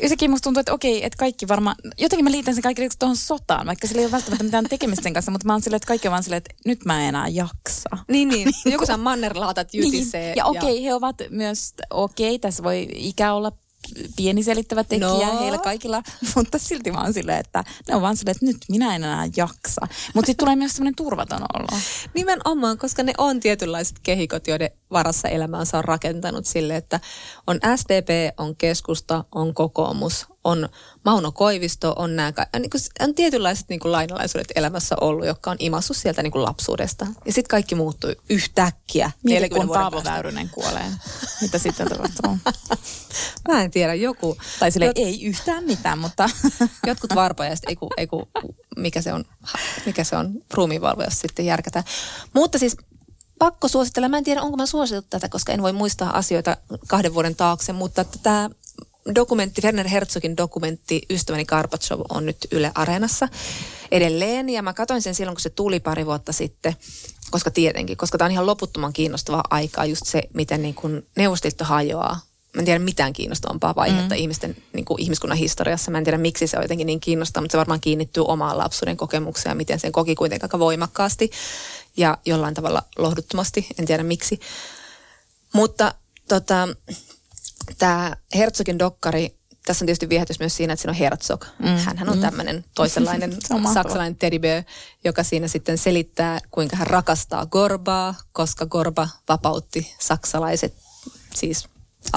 [0.02, 3.66] yhtäkkiä musta tuntuu, että okei, että kaikki varmaan, jotenkin mä liitän sen kaikki tuohon sotaan,
[3.66, 6.08] vaikka sillä ei ole välttämättä mitään tekemistä sen kanssa, mutta mä oon silleen, että kaikki
[6.08, 7.90] on vaan silleen, että nyt mä en enää jaksa.
[8.08, 8.48] Niin, niin.
[8.72, 10.26] Joku saa mannerlaatat jytisee.
[10.26, 10.36] Niin.
[10.36, 10.82] Ja okei, ja...
[10.82, 13.52] he ovat myös, okei, tässä voi ikä olla
[14.16, 15.40] pieni selittävä tekijä no.
[15.40, 16.02] heillä kaikilla,
[16.36, 19.86] mutta silti vaan silleen, että ne on vaan silleen, että nyt minä en enää jaksa.
[20.14, 21.80] Mutta sitten tulee myös sellainen turvaton olo.
[22.14, 27.00] Nimenomaan, koska ne on tietynlaiset kehikot, joiden varassa elämäänsä on rakentanut sille, että
[27.46, 30.68] on SDP, on keskusta, on kokoomus, on
[31.04, 35.56] Mauno Koivisto, on nämä niin kuin, on tietynlaiset niin kuin lainalaisuudet elämässä ollut, jotka on
[35.58, 37.06] imassut sieltä niin kuin lapsuudesta.
[37.24, 39.10] Ja sitten kaikki muuttuu yhtäkkiä.
[39.24, 40.86] Mieti, kun Paavo Väyrynen kuolee.
[41.40, 42.38] Mitä sitten tapahtuu?
[43.48, 44.36] Mä en tiedä, joku...
[44.60, 44.98] Tai sille jot...
[44.98, 46.30] ei yhtään mitään, mutta...
[46.86, 48.08] Jotkut varpajaiset, ei, ei
[48.76, 49.24] mikä se on,
[49.86, 51.84] mikä se on, ruumiinvalvojassa sitten järkätään.
[52.32, 52.76] Mutta siis
[53.38, 54.08] pakko suositella.
[54.08, 56.56] Mä en tiedä, onko mä suositellut tätä, koska en voi muistaa asioita
[56.88, 58.50] kahden vuoden taakse, mutta tämä
[59.14, 63.28] dokumentti, Werner Herzogin dokumentti Ystäväni Karpatsov on nyt Yle Areenassa
[63.90, 64.48] edelleen.
[64.48, 66.76] Ja mä katsoin sen silloin, kun se tuli pari vuotta sitten,
[67.30, 71.64] koska tietenkin, koska tämä on ihan loputtoman kiinnostavaa aikaa, just se, miten niin kuin Neuvostoliitto
[71.64, 72.20] hajoaa.
[72.54, 74.20] Mä en tiedä mitään kiinnostavampaa vaihetta mm.
[74.20, 75.90] ihmisten, niin kuin ihmiskunnan historiassa.
[75.90, 78.96] Mä en tiedä, miksi se on jotenkin niin kiinnostavaa, mutta se varmaan kiinnittyy omaan lapsuuden
[78.96, 81.30] kokemukseen ja miten sen koki kuitenkin aika voimakkaasti
[81.96, 83.66] ja jollain tavalla lohduttomasti.
[83.78, 84.40] En tiedä miksi.
[85.52, 85.94] Mutta
[86.28, 86.68] tota,
[87.78, 91.44] tämä Herzogin dokkari, tässä on tietysti viehätys myös siinä, että siinä on Herzog.
[91.58, 91.66] Mm.
[91.66, 92.20] Hänhän on mm.
[92.20, 93.36] tämmöinen toisenlainen
[93.74, 94.62] saksalainen teddy bear,
[95.04, 100.74] joka siinä sitten selittää, kuinka hän rakastaa Gorbaa, koska Gorba vapautti saksalaiset
[101.34, 101.68] siis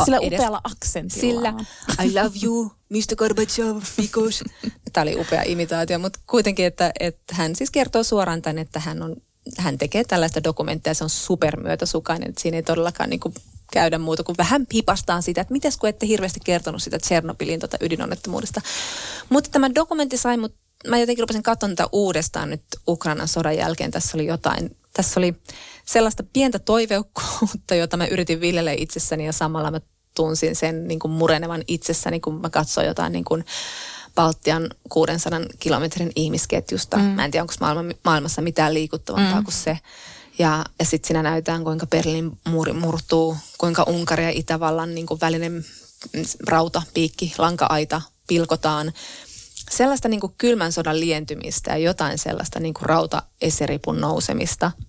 [0.03, 1.53] sillä edes, upealla aksentilla.
[1.53, 3.15] Sillä I love you, Mr.
[3.15, 4.45] Gorbachev, because...
[4.93, 9.03] Tämä oli upea imitaatio, mutta kuitenkin, että, että hän siis kertoo suoraan tämän, että hän,
[9.03, 9.15] on,
[9.57, 13.33] hän tekee tällaista dokumenttia, se on supermyötäsukainen, että siinä ei todellakaan niin kuin
[13.71, 17.77] käydä muuta kuin vähän hipastaan sitä, että mites kun ette hirveästi kertonut sitä Tsernobylin tota
[17.81, 18.61] ydinonnettomuudesta.
[19.29, 20.55] Mutta tämä dokumentti sai mut,
[20.87, 23.91] mä jotenkin rupesin katsomaan tätä uudestaan nyt Ukrainan sodan jälkeen.
[23.91, 25.35] Tässä oli jotain, tässä oli
[25.85, 29.81] sellaista pientä toiveukkuutta, jota mä yritin viljellä itsessäni ja samalla mä
[30.15, 33.45] tunsin sen niin kuin murenevan itsessäni, kun mä katsoin jotain niin kuin
[34.15, 36.97] Baltian 600 kilometrin ihmisketjusta.
[36.97, 37.03] Mm.
[37.03, 39.43] Mä en tiedä, onko maailma, maailmassa mitään liikuttavampaa mm.
[39.43, 39.79] kuin se.
[40.39, 45.21] Ja, ja sitten siinä näytetään, kuinka Berliin muuri murtuu, kuinka Unkari ja Itävallan niin kuin
[45.21, 45.65] välinen
[46.47, 48.93] rauta, piikki, lanka-aita pilkotaan.
[49.71, 54.71] Sellaista niin kuin kylmän sodan lientymistä ja jotain sellaista niin kuin rauta-eseripun nousemista–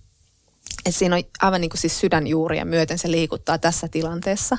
[0.87, 4.57] et siinä on aivan niin kuin siis sydänjuuria myöten se liikuttaa tässä tilanteessa.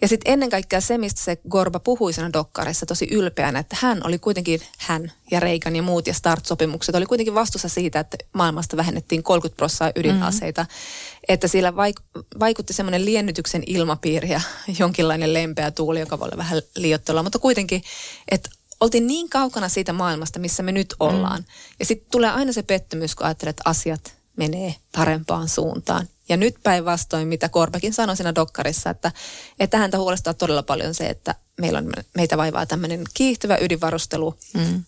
[0.00, 4.00] Ja sitten ennen kaikkea se, mistä se Gorba puhui siinä dokkarissa tosi ylpeänä, että hän
[4.04, 8.76] oli kuitenkin, hän ja Reikan ja muut ja START-sopimukset oli kuitenkin vastuussa siitä, että maailmasta
[8.76, 10.62] vähennettiin 30 prosenttia ydinaseita.
[10.62, 11.24] Mm-hmm.
[11.28, 14.40] Että sillä vaik- vaikutti semmoinen liennytyksen ilmapiiri ja
[14.78, 17.82] jonkinlainen lempeä tuuli, joka voi olla vähän liioittelua, mutta kuitenkin,
[18.30, 21.40] että oltiin niin kaukana siitä maailmasta, missä me nyt ollaan.
[21.40, 21.46] Mm.
[21.78, 26.08] Ja sitten tulee aina se pettymys, kun ajattelet, että asiat menee parempaan suuntaan.
[26.28, 29.12] Ja nyt päinvastoin, mitä Korbekin sanoi siinä dokkarissa, että,
[29.60, 34.38] että häntä huolestaa todella paljon se, että meillä on, meitä vaivaa tämmöinen kiihtyvä ydinvarustelu.
[34.54, 34.84] Mm.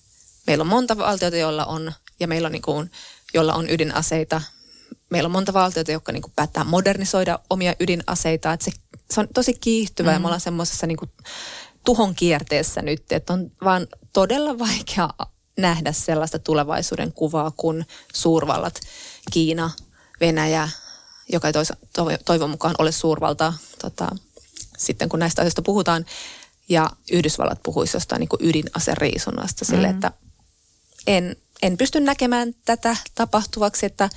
[0.46, 2.90] Meillä on monta valtiota, joilla on, ja meillä on niin kuin,
[3.34, 4.42] jolla on ydinaseita.
[5.10, 8.52] Meillä on monta valtiota, jotka niin kuin päättää modernisoida omia ydinaseita.
[8.52, 8.70] Että se,
[9.10, 10.14] se on tosi kiihtyvä mm.
[10.14, 11.10] ja me ollaan semmoisessa niin kuin
[11.84, 15.08] tuhon kierteessä nyt, että on vaan todella vaikea
[15.58, 18.80] nähdä sellaista tulevaisuuden kuvaa, kun suurvallat,
[19.32, 19.70] Kiina,
[20.20, 20.68] Venäjä,
[21.32, 21.54] joka ei
[22.24, 24.16] toivon mukaan ole suurvalta tota,
[24.78, 26.04] sitten kun näistä asioista puhutaan,
[26.68, 29.76] ja Yhdysvallat puhuisi jostain niin ydinaseriisunnasta mm-hmm.
[29.76, 30.12] sille, että
[31.06, 34.10] en, en pysty näkemään tätä tapahtuvaksi, että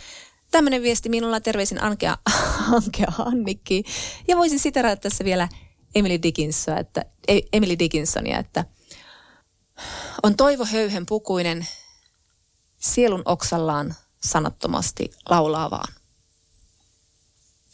[0.52, 2.18] tämmöinen viesti minulla terveisin Ankea,
[2.76, 3.84] Ankea Annikki.
[4.28, 5.50] Ja voisin siterata tässä vielä
[5.96, 7.06] Emily Dickinsonia, että,
[7.54, 8.66] Emily Dickinsonia, että
[10.24, 11.68] on toivo höyhen pukuinen,
[12.78, 15.94] sielun oksallaan sanattomasti laulaa vaan.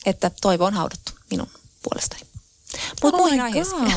[0.06, 1.48] Että toivo on haudattu minun
[1.84, 2.22] puolestani.
[3.04, 3.94] Mutta oh muihin aiheisiin.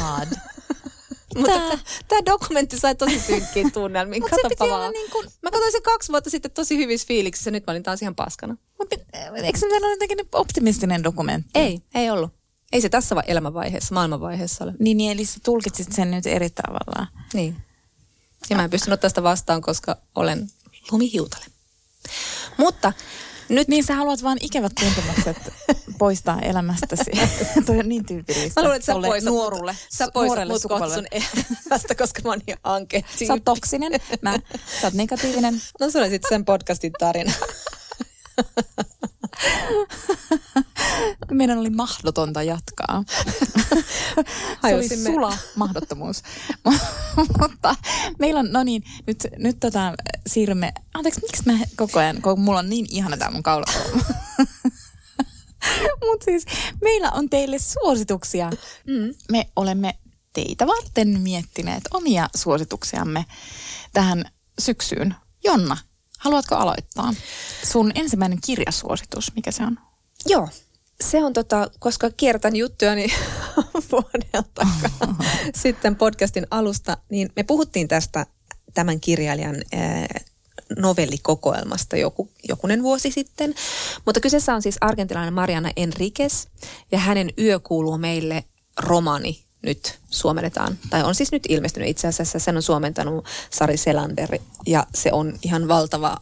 [1.37, 1.79] Mutta
[2.09, 4.23] tämä dokumentti sai tosi synkkiä tunnelmiin.
[4.23, 5.29] Se piti olla niin kuin...
[5.43, 8.57] Mä katsoin sen kaksi vuotta sitten tosi hyvissä fiiliksissä, nyt mä olin taas ihan paskana.
[8.79, 8.97] Mutta
[9.43, 11.51] eikö se ole jotenkin optimistinen dokumentti?
[11.55, 12.33] Ei, ei ollut.
[12.73, 14.75] Ei se tässä elämänvaiheessa, maailmanvaiheessa ole.
[14.79, 17.07] Niin, niin eli sä tulkitsit sen nyt eri tavalla.
[17.35, 17.57] Niin.
[18.51, 20.51] Ja mä en pystynyt ottaa sitä vastaan, koska olen
[20.91, 21.45] lumihiutale.
[22.57, 22.92] Mutta
[23.49, 23.69] nyt...
[23.69, 25.37] Niin sä haluat vaan ikävät tuntemukset
[25.99, 27.11] poistaa elämästäsi.
[27.66, 28.61] Toi on niin tyypillistä.
[28.61, 29.77] Mä luulen, että sä poistat nuorulle.
[29.92, 33.05] Sä poistat mut kohta sun elämästä, koska mä oon niin anke.
[33.27, 33.92] Sä oot toksinen,
[34.23, 34.38] mä,
[34.81, 35.62] sä oot negatiivinen.
[35.81, 37.33] No sulla sitten sen podcastin tarina.
[41.31, 43.05] Meidän oli mahdotonta jatkaa.
[44.68, 46.22] Se oli sula mahdottomuus.
[47.40, 47.75] Mutta
[48.18, 49.94] meillä on, no niin, nyt, nyt tota,
[50.27, 54.03] siirrymme, anteeksi, miksi mä koko ajan, kun mulla on niin ihana tämä mun kaulakolma.
[56.07, 56.44] Mutta siis
[56.83, 58.51] meillä on teille suosituksia.
[58.87, 59.14] Mm.
[59.31, 59.94] Me olemme
[60.33, 63.25] teitä varten miettineet omia suosituksiamme
[63.92, 64.25] tähän
[64.59, 65.14] syksyyn.
[65.44, 65.77] Jonna,
[66.27, 67.15] haluatko aloittaa?
[67.65, 69.79] Sun ensimmäinen kirjasuositus, mikä se on?
[70.27, 70.49] Joo,
[71.01, 73.11] se on tota, koska kiertän juttuja niin
[73.93, 74.67] vuodelta
[75.62, 78.27] sitten podcastin alusta, niin me puhuttiin tästä
[78.75, 79.57] tämän kirjailijan
[80.79, 83.55] novellikokoelmasta joku, jokunen vuosi sitten.
[84.07, 86.47] Mutta kyseessä on siis argentilainen Mariana Enriquez
[86.93, 88.45] ja hänen Yö kuuluu meille
[88.79, 94.39] romani nyt suomennetaan, tai on siis nyt ilmestynyt itse asiassa, sen on suomentanut Sari Selander
[94.67, 96.17] ja se on ihan valtava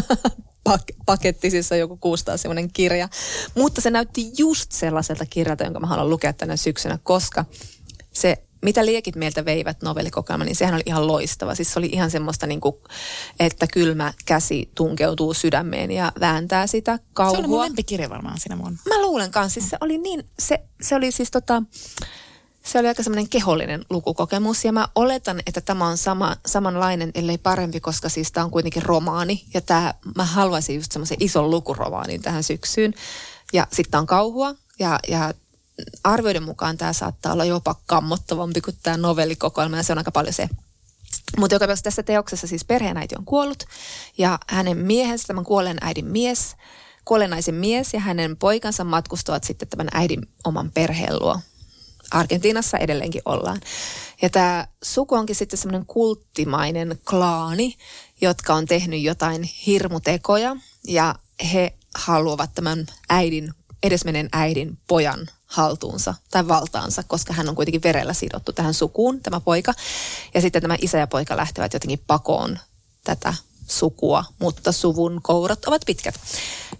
[0.64, 3.08] pak- paketti, siis on joku 600 semmoinen kirja.
[3.54, 7.44] Mutta se näytti just sellaiselta kirjalta, jonka mä haluan lukea tänä syksynä, koska
[8.12, 11.54] se mitä liekit meiltä veivät novellikokoelma, niin sehän oli ihan loistava.
[11.54, 12.76] Siis se oli ihan semmoista, niin kuin,
[13.40, 17.34] että kylmä käsi tunkeutuu sydämeen ja vääntää sitä kauhua.
[17.34, 18.78] Se oli mun lempikirja varmaan siinä mun.
[18.88, 19.60] Mä luulen kanssa.
[19.60, 21.62] Siis se oli niin, se, se oli siis tota,
[22.66, 27.38] se oli aika semmoinen kehollinen lukukokemus ja mä oletan, että tämä on sama, samanlainen, ellei
[27.38, 32.22] parempi, koska siis tämä on kuitenkin romaani ja tämä, mä haluaisin just semmoisen ison lukuromaanin
[32.22, 32.94] tähän syksyyn.
[33.52, 35.34] Ja sitten on kauhua ja, ja
[36.04, 40.34] arvioiden mukaan tämä saattaa olla jopa kammottavampi kuin tämä novellikokoelma ja se on aika paljon
[40.34, 40.48] se.
[41.38, 43.64] Mutta joka tässä teoksessa siis perheenäiti on kuollut
[44.18, 46.56] ja hänen miehensä, tämän kuolleen äidin mies,
[47.04, 51.40] kuollenaisen mies ja hänen poikansa matkustavat sitten tämän äidin oman perheen luo
[52.16, 53.60] Argentiinassa edelleenkin ollaan.
[54.22, 57.76] Ja tämä suku onkin sitten semmoinen kulttimainen klaani,
[58.20, 61.14] jotka on tehnyt jotain hirmutekoja ja
[61.52, 68.12] he haluavat tämän äidin, edesmenen äidin pojan haltuunsa tai valtaansa, koska hän on kuitenkin verellä
[68.12, 69.74] sidottu tähän sukuun, tämä poika.
[70.34, 72.58] Ja sitten tämä isä ja poika lähtevät jotenkin pakoon
[73.04, 73.34] tätä
[73.68, 76.14] sukua, mutta suvun kourat ovat pitkät.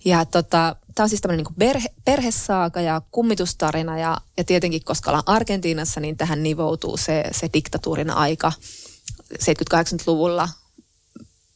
[0.04, 5.10] Ja tota, tämä on siis tämmöinen niin perhe, perhesaaka ja kummitustarina ja, ja tietenkin koska
[5.10, 8.52] ollaan Argentiinassa, niin tähän nivoutuu se, se diktatuurin aika
[9.34, 10.48] 70-80-luvulla.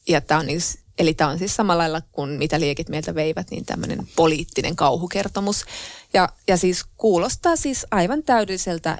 [0.08, 0.60] Ja tämä on niin,
[0.98, 5.64] eli tämä on siis samalla lailla kuin mitä liekit meiltä veivät, niin tämmöinen poliittinen kauhukertomus.
[6.12, 8.98] Ja, ja siis kuulostaa siis aivan täydelliseltä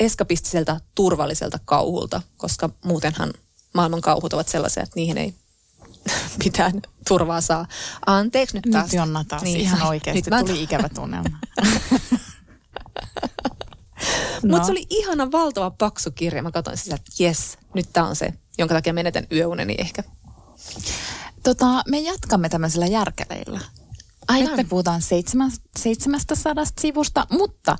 [0.00, 3.32] eskapistiselta turvalliselta kauhulta, koska muutenhan
[3.74, 5.34] maailman kauhut ovat sellaisia, että niihin ei
[6.44, 6.70] pitää
[7.08, 7.66] turvaa saa.
[8.06, 8.84] Anteeksi nyt taas.
[8.84, 11.38] Nyt Jonna taas niin, ihan oikeasti nyt tuli ikävä tunnelma.
[14.42, 14.48] no.
[14.48, 16.42] Mutta se oli ihana valtava paksu kirja.
[16.42, 20.02] Mä katsoin sitä, että jes, nyt tämä on se, jonka takia menetän yöuneni ehkä.
[21.42, 23.60] Tota, me jatkamme tämmöisellä järkeleillä.
[24.28, 24.46] Aivan.
[24.46, 27.76] Nyt me puhutaan 700 sivusta, mutta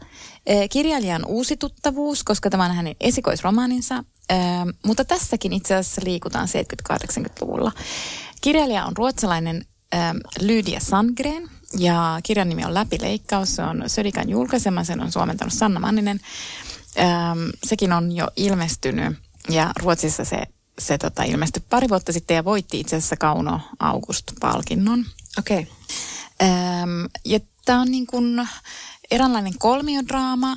[0.70, 4.34] kirjailijan uusi tuttavuus, koska tämä on hänen esikoisromaaninsa, e,
[4.86, 6.48] mutta tässäkin itse asiassa liikutaan
[6.92, 7.72] 70-80-luvulla.
[8.40, 9.96] Kirjailija on ruotsalainen e,
[10.40, 15.80] Lydia Sandgren Ja kirjan nimi on Läpileikkaus, se on Södikän julkaisema, sen on suomentanut Sanna
[15.80, 16.20] Manninen.
[16.98, 20.42] Öm, sekin on jo ilmestynyt ja Ruotsissa se,
[20.78, 25.06] se tota, ilmestyi pari vuotta sitten ja voitti itse asiassa Kauno August-palkinnon.
[25.38, 25.60] Okei.
[25.60, 27.08] Okay.
[27.24, 28.48] Ja tämä on niin kuin
[29.10, 30.56] eräänlainen kolmiodraama.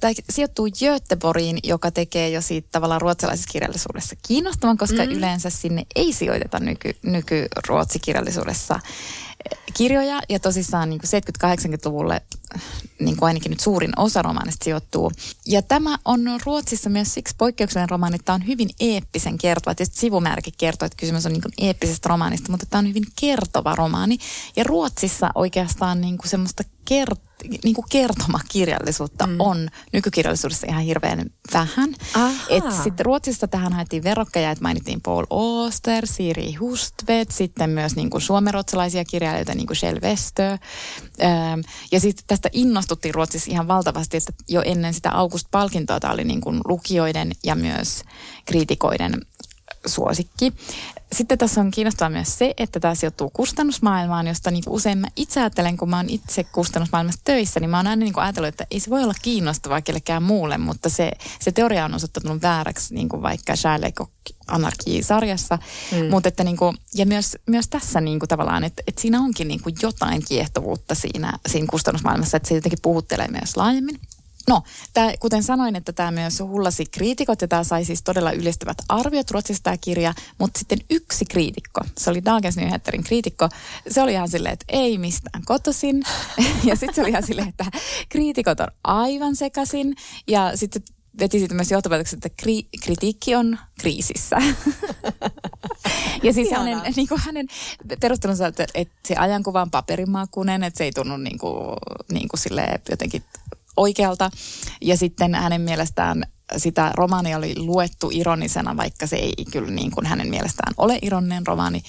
[0.00, 5.12] Tämä sijoittuu Göteborgiin, joka tekee jo siitä tavallaan ruotsalaisessa kirjallisuudessa kiinnostavan, koska mm.
[5.12, 8.80] yleensä sinne ei sijoiteta nyky, nyky-ruotsikirjallisuudessa
[9.74, 10.20] kirjoja.
[10.28, 12.22] Ja tosissaan niin 70-80-luvulle
[13.00, 15.12] niin kuin ainakin nyt suurin osa romaanista sijoittuu.
[15.46, 19.74] Ja tämä on Ruotsissa myös siksi poikkeuksellinen romaani, että tämä on hyvin eeppisen kertova.
[19.74, 23.74] Tietysti sivumääräkin kertoo, että kysymys on niin kuin eeppisestä romaanista, mutta tämä on hyvin kertova
[23.74, 24.18] romaani.
[24.56, 27.20] Ja Ruotsissa oikeastaan niin kuin semmoista kert,
[27.64, 29.36] niin kuin kertomakirjallisuutta mm.
[29.38, 31.94] on nykykirjallisuudessa ihan hirveän vähän.
[32.48, 38.10] Et sitten Ruotsista tähän haettiin verokkeja, että mainittiin Paul Oster, Siri Hustvedt, sitten myös niin
[38.10, 40.58] kuin suomenruotsalaisia kirjailijoita, niin kuin Kjell Westö.
[41.92, 46.40] Ja sitten tästä innostuttiin Ruotsissa ihan valtavasti, että jo ennen sitä August-palkintoa tämä oli niin
[46.40, 48.02] kuin lukijoiden ja myös
[48.44, 49.20] kriitikoiden
[49.90, 50.52] suosikki.
[51.12, 55.40] Sitten tässä on kiinnostavaa myös se, että tämä sijoittuu kustannusmaailmaan, josta niin usein mä itse
[55.40, 58.80] ajattelen, kun mä oon itse kustannusmaailmassa töissä, niin mä oon aina niin ajatellut, että ei
[58.80, 63.22] se voi olla kiinnostavaa kellekään muulle, mutta se, se teoria on osoittanut vääräksi, niin kuin
[63.22, 64.10] vaikka Sherlock
[64.46, 65.58] Anarchy-sarjassa.
[65.92, 66.10] Mm.
[66.10, 69.48] Mutta että niin kuin, ja myös, myös tässä niin kuin tavallaan, että, että siinä onkin
[69.48, 74.00] niin kuin jotain kiehtovuutta siinä, siinä kustannusmaailmassa, että se jotenkin puhuttelee myös laajemmin.
[74.48, 74.62] No,
[74.94, 79.30] tää, kuten sanoin, että tämä myös hullasi kriitikot ja tämä sai siis todella ylistävät arviot
[79.30, 83.48] Ruotsissa tämä kirja, mutta sitten yksi kriitikko, se oli Dagens Nyheterin kriitikko,
[83.88, 86.02] se oli ihan silleen, että ei mistään kotoisin
[86.68, 87.64] ja sitten se oli ihan silleen, että
[88.08, 89.94] kriitikot on aivan sekasin.
[90.26, 90.82] Ja sitten
[91.18, 94.36] veti siitä myös johtopäätöksen, että kri, kritiikki on kriisissä.
[96.22, 97.46] ja siis hänen, niin kuin hänen
[98.00, 101.76] perustelunsa, että, että se ajankuva on paperimakunen, että se ei tunnu niin kuin,
[102.12, 102.40] niin kuin
[102.90, 103.22] jotenkin
[103.78, 104.30] oikealta.
[104.80, 106.22] Ja sitten hänen mielestään
[106.56, 111.46] sitä romaania oli luettu ironisena, vaikka se ei kyllä niin kuin hänen mielestään ole ironinen
[111.46, 111.82] romaani.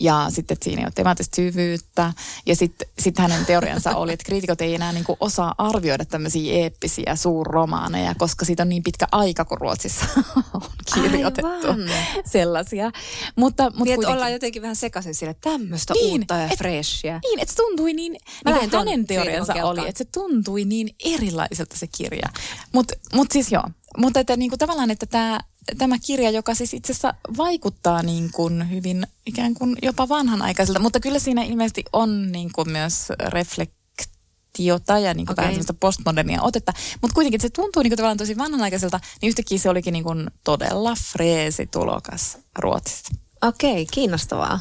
[0.00, 2.12] Ja sitten että siinä ei ole temaattista syvyyttä.
[2.46, 6.52] Ja sitten sit hänen teoriansa oli, että kriitikot ei enää niin kuin osaa arvioida tämmöisiä
[6.52, 10.04] eeppisiä suurromaaneja, koska siitä on niin pitkä aika, kun Ruotsissa
[10.54, 10.62] on
[10.94, 11.90] kirjoitettu Aivan.
[12.24, 12.90] sellaisia.
[13.36, 17.20] Mutta, mutta niin, ollaan jotenkin vähän sekaisin sille, tämmöistä niin, uutta ja et, freshia.
[17.22, 21.76] Niin, että se tuntui niin, Mä niin hänen teoriansa oli, että se tuntui niin erilaiselta
[21.76, 22.28] se kirja.
[22.72, 23.64] Mutta mut siis joo,
[23.96, 25.40] mutta että niin kuin tavallaan, että tämä,
[25.78, 31.00] tämä kirja, joka siis itse asiassa vaikuttaa niin kuin hyvin ikään kuin jopa vanhanaikaiselta, mutta
[31.00, 35.50] kyllä siinä ilmeisesti on niin kuin myös reflektiota ja niin kuin okay.
[35.50, 36.72] vähän postmodernia otetta.
[37.02, 40.30] Mutta kuitenkin se tuntuu niin kuin tavallaan tosi vanhanaikaiselta, niin yhtäkkiä se olikin niin kuin
[40.44, 43.10] todella freesi tulokas Ruotsista.
[43.42, 44.60] Okei, okay, kiinnostavaa.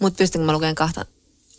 [0.00, 1.06] Mutta pystynkö mä lukemaan kahta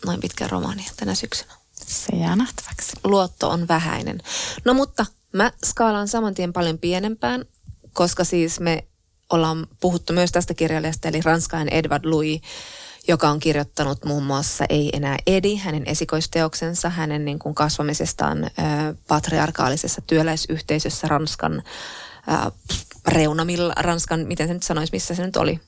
[0.06, 1.52] noin pitkää romaania tänä syksynä?
[1.86, 2.92] Se jää nähtäväksi.
[3.04, 4.22] Luotto on vähäinen.
[4.64, 5.06] No mutta
[5.38, 7.44] Mä skaalaan saman tien paljon pienempään,
[7.92, 8.84] koska siis me
[9.30, 12.40] ollaan puhuttu myös tästä kirjailijasta, eli ranskainen Edward Louis,
[13.08, 18.48] joka on kirjoittanut muun muassa Ei enää Edi, hänen esikoisteoksensa, hänen niin kuin kasvamisestaan ö,
[19.08, 22.50] patriarkaalisessa työläisyhteisössä Ranskan ö,
[23.08, 25.60] reunamilla, Ranskan, miten se nyt sanoisi, missä se nyt oli?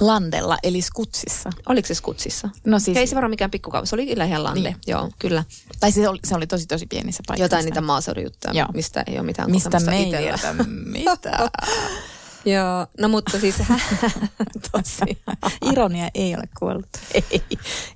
[0.00, 1.50] Landella, eli Skutsissa.
[1.68, 2.48] Oliko se Skutsissa?
[2.66, 2.96] No siis...
[2.96, 4.76] Ei se varmaan mikään pikkukaupunki, se oli kyllä ihan Lande, niin.
[4.86, 5.44] joo, kyllä.
[5.80, 7.44] Tai se oli, se oli tosi tosi pienissä paikoissa.
[7.44, 10.38] Jotain niitä maaseudujuttuja, mistä ei ole mitään Mistä me ei tiedä
[10.92, 11.50] mitään.
[12.44, 13.54] Joo, no mutta siis
[14.72, 15.18] tosi.
[15.72, 16.86] Ironia ei ole kuollut.
[17.14, 17.42] Ei,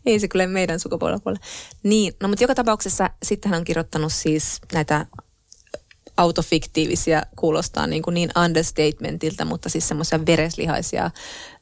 [0.07, 1.41] ei se kyllä meidän sukupuolella
[1.83, 5.07] Niin, no mutta joka tapauksessa sitten hän on kirjoittanut siis näitä
[6.17, 11.11] autofiktiivisia, kuulostaa niin, kuin niin understatementilta, mutta siis semmoisia vereslihaisia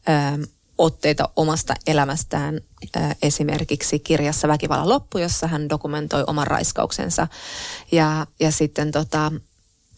[0.08, 0.46] ö,
[0.78, 2.60] otteita omasta elämästään.
[2.96, 7.28] Ö, esimerkiksi kirjassa Väkivallan loppu, jossa hän dokumentoi oman raiskauksensa.
[7.92, 9.32] Ja, ja sitten tota,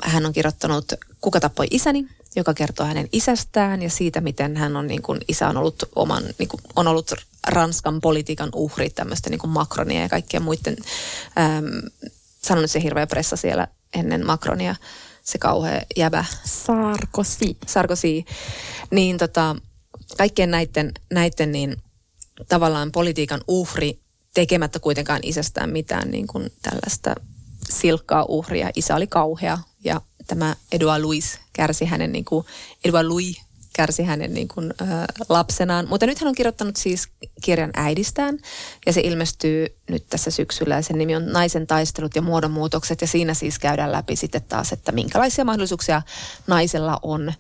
[0.03, 4.87] hän on kirjoittanut Kuka tappoi isäni, joka kertoo hänen isästään ja siitä, miten hän on,
[4.87, 7.13] niin kuin, isä on ollut, oman, niin kuin, on ollut
[7.47, 10.77] Ranskan politiikan uhri, tämmöistä niin Macronia ja kaikkien muiden,
[11.39, 11.65] äm,
[12.43, 14.77] sanon nyt se hirveä pressa siellä ennen Macronia,
[15.23, 16.25] se kauhea jäbä.
[16.45, 17.57] Sarkozy.
[17.67, 18.25] Sarkozy.
[18.91, 19.57] Niin tota,
[20.17, 21.77] kaikkien näiden, näiden niin
[22.49, 24.01] tavallaan politiikan uhri
[24.35, 27.15] tekemättä kuitenkaan isästään mitään niin kuin tällaista
[27.71, 28.71] silkkaa uhria.
[28.75, 32.47] Isä oli kauhea ja tämä Edouard Louis kärsi hänen, niin kuin,
[32.85, 33.41] Edouard Louis
[33.77, 34.85] kärsi hänen niin kuin, ö,
[35.29, 35.89] lapsenaan.
[35.89, 37.09] Mutta nyt hän on kirjoittanut siis
[37.43, 38.39] kirjan äidistään
[38.87, 43.07] ja se ilmestyy nyt tässä syksyllä ja sen nimi on Naisen taistelut ja muodonmuutokset ja
[43.07, 46.03] siinä siis käydään läpi sitten taas, että minkälaisia mahdollisuuksia
[46.47, 47.33] naisella on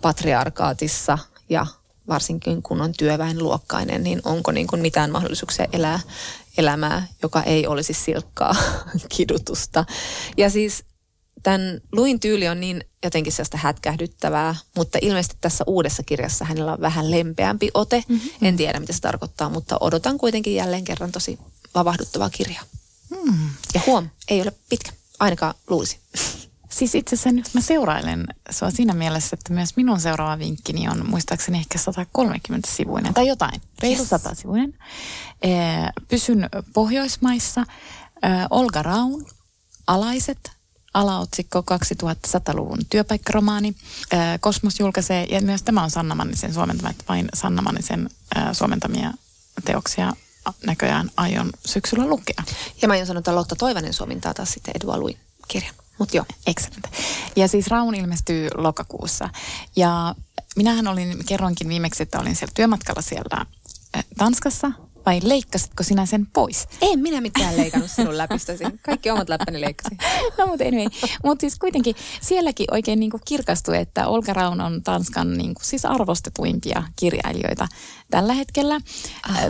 [0.00, 1.18] patriarkaatissa
[1.48, 1.66] ja
[2.08, 6.00] varsinkin kun on työväenluokkainen, niin onko niin kuin mitään mahdollisuuksia elää
[6.58, 8.54] elämää, joka ei olisi silkkaa
[9.16, 9.84] kidutusta.
[10.36, 10.84] Ja siis
[11.42, 16.80] tämän Luin tyyli on niin jotenkin sellaista hätkähdyttävää, mutta ilmeisesti tässä uudessa kirjassa hänellä on
[16.80, 18.04] vähän lempeämpi ote.
[18.08, 18.30] Mm-hmm.
[18.42, 21.38] En tiedä, mitä se tarkoittaa, mutta odotan kuitenkin jälleen kerran tosi
[21.74, 22.64] vavahduttavaa kirjaa.
[23.10, 23.50] Mm.
[23.74, 25.98] Ja huom, ei ole pitkä, ainakaan luulisi.
[26.68, 31.10] Siis itse asiassa nyt mä seurailen sua siinä mielessä, että myös minun seuraava vinkkini on
[31.10, 34.08] muistaakseni ehkä 130 sivuinen tai jotain, reilu yes.
[34.08, 34.74] 100 sivuinen.
[36.08, 37.64] Pysyn Pohjoismaissa.
[38.50, 39.26] Olga Raun,
[39.86, 40.50] Alaiset,
[40.94, 43.74] alaotsikko 2100-luvun työpaikkaromaani.
[44.40, 48.10] Kosmos julkaisee, ja myös tämä on Sanna Mannisen suomentama, että vain Sanna Mannisen
[48.52, 49.10] suomentamia
[49.64, 50.12] teoksia
[50.66, 52.42] näköjään aion syksyllä lukea.
[52.82, 55.18] Ja mä aion sanoa, että Lotta Toivanen suomintaa taas sitten Edua Luin
[55.48, 55.74] kirjan.
[55.98, 56.26] Mutta joo.
[56.46, 56.86] Excellent.
[57.36, 59.30] Ja siis Raun ilmestyy lokakuussa.
[59.76, 60.14] Ja
[60.56, 63.46] minähän olin, kerroinkin viimeksi, että olin siellä työmatkalla siellä
[64.18, 64.72] Tanskassa
[65.06, 66.68] vai leikkasitko sinä sen pois?
[66.80, 68.64] En minä mitään leikannut sinun läpistäsi.
[68.82, 69.98] Kaikki omat läppäni leikkasin.
[70.38, 70.86] no mutta anyway.
[71.24, 76.82] Mutta siis kuitenkin sielläkin oikein niinku kirkastui, että Olga Raun on Tanskan niinku siis arvostetuimpia
[76.96, 77.68] kirjailijoita
[78.12, 78.80] tällä hetkellä.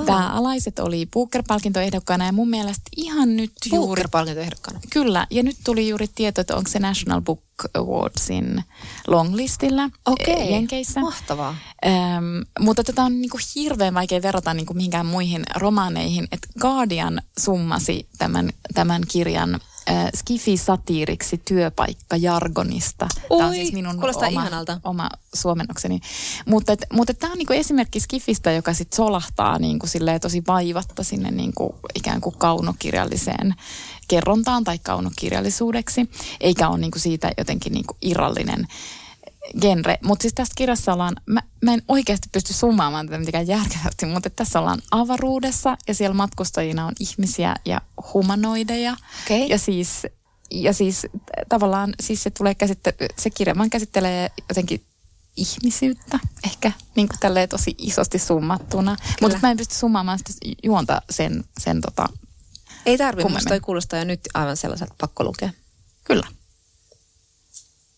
[0.06, 4.02] Tämä Alaiset oli Booker-palkintoehdokkaana ja mun mielestä ihan nyt juuri...
[4.02, 4.80] Booker-palkintoehdokkaana.
[4.90, 7.40] Kyllä, ja nyt tuli juuri tieto, että onko se National Book
[7.74, 8.64] Awardsin
[9.06, 10.44] longlistillä okay.
[10.50, 11.00] Jenkeissä.
[11.00, 11.56] Mahtavaa.
[11.86, 12.24] Ähm,
[12.60, 16.28] mutta tätä on niinku hirveän vaikea verrata niinku mihinkään muihin romaaneihin.
[16.32, 19.60] että Guardian summasi tämän, tämän kirjan
[19.90, 23.08] äh, Skifi-satiiriksi työpaikkajargonista.
[23.28, 24.80] Tämä on siis minun oma, ihanalta.
[24.84, 26.00] oma suomennokseni.
[26.46, 29.86] Mutta, et, mutta tämä on niinku esimerkki Skifistä, joka sitten solahtaa niinku
[30.20, 33.54] tosi vaivatta sinne niinku ikään kuin kaunokirjalliseen
[34.08, 36.10] kerrontaan tai kaunokirjallisuudeksi,
[36.40, 38.66] eikä ole niinku siitä jotenkin niinku irrallinen
[39.60, 39.98] genre.
[40.02, 44.30] Mutta siis tässä kirjassa ollaan, mä, mä en oikeasti pysty summaamaan tätä mitenkään järkevästi, mutta
[44.30, 47.80] tässä ollaan avaruudessa ja siellä matkustajina on ihmisiä ja
[48.14, 48.96] humanoideja.
[49.26, 49.46] Okay.
[49.46, 50.06] Ja siis
[50.50, 51.06] ja siis
[51.48, 54.84] tavallaan siis se, tulee käsitte- se kirja vaan käsittelee jotenkin
[55.36, 58.96] ihmisyyttä, ehkä niin kuin tälleen tosi isosti summattuna.
[59.20, 60.32] Mutta mä en pysty summaamaan sitä
[60.62, 62.08] juonta sen, sen tota,
[62.86, 65.50] Ei tarvitse, toi kuulostaa jo nyt aivan sellaiselta pakko lukea.
[66.04, 66.26] Kyllä.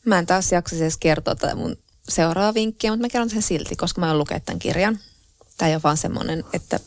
[0.05, 1.77] Mä en taas jaksa edes kertoa tätä mun
[2.09, 4.99] seuraava vinkkiä, mutta mä kerron sen silti, koska mä oon lukenut tämän kirjan.
[5.59, 6.81] Tämä ei ole vaan semmoinen, että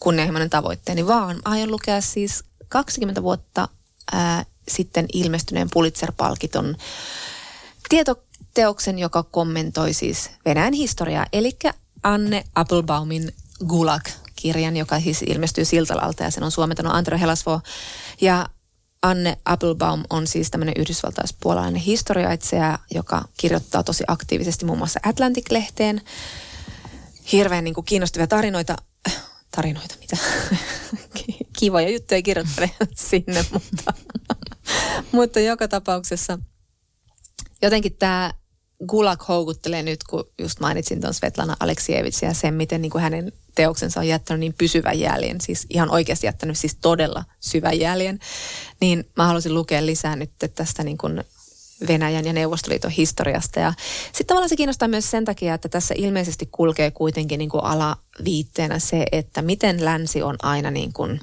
[0.00, 3.68] kunnianhimoinen tavoitteeni, vaan aion lukea siis 20 vuotta
[4.12, 6.76] ää, sitten ilmestyneen Pulitzer-palkiton
[7.88, 11.58] tietoteoksen, joka kommentoi siis Venäjän historiaa, eli
[12.02, 13.34] Anne Appelbaumin
[13.66, 17.60] Gulag-kirjan, joka siis ilmestyy Siltalalta ja sen on suomentanut Antero Helasvo.
[18.20, 18.48] Ja
[19.04, 26.00] Anne Applebaum on siis tämmöinen yhdysvaltaispuolalainen historioitsija, joka kirjoittaa tosi aktiivisesti muun muassa Atlantic-lehteen.
[27.32, 28.76] Hirveän niin kuin kiinnostavia tarinoita.
[29.56, 30.16] Tarinoita, mitä?
[31.58, 32.70] Kivoja juttuja kirjoittelee
[33.10, 33.92] sinne, mutta,
[35.12, 36.38] mutta joka tapauksessa
[37.62, 38.32] jotenkin tämä
[38.88, 43.32] Gulag houkuttelee nyt, kun just mainitsin tuon Svetlana Aleksievits ja sen, miten niin kuin hänen
[43.54, 48.18] teoksensa on jättänyt niin pysyvän jäljen, siis ihan oikeasti jättänyt siis todella syvän jäljen,
[48.80, 51.24] niin mä haluaisin lukea lisää nyt tästä niin kuin
[51.88, 53.60] Venäjän ja Neuvostoliiton historiasta.
[53.60, 53.72] Ja
[54.06, 58.78] sitten tavallaan se kiinnostaa myös sen takia, että tässä ilmeisesti kulkee kuitenkin niin kuin alaviitteenä
[58.78, 61.20] se, että miten länsi on aina niin kuin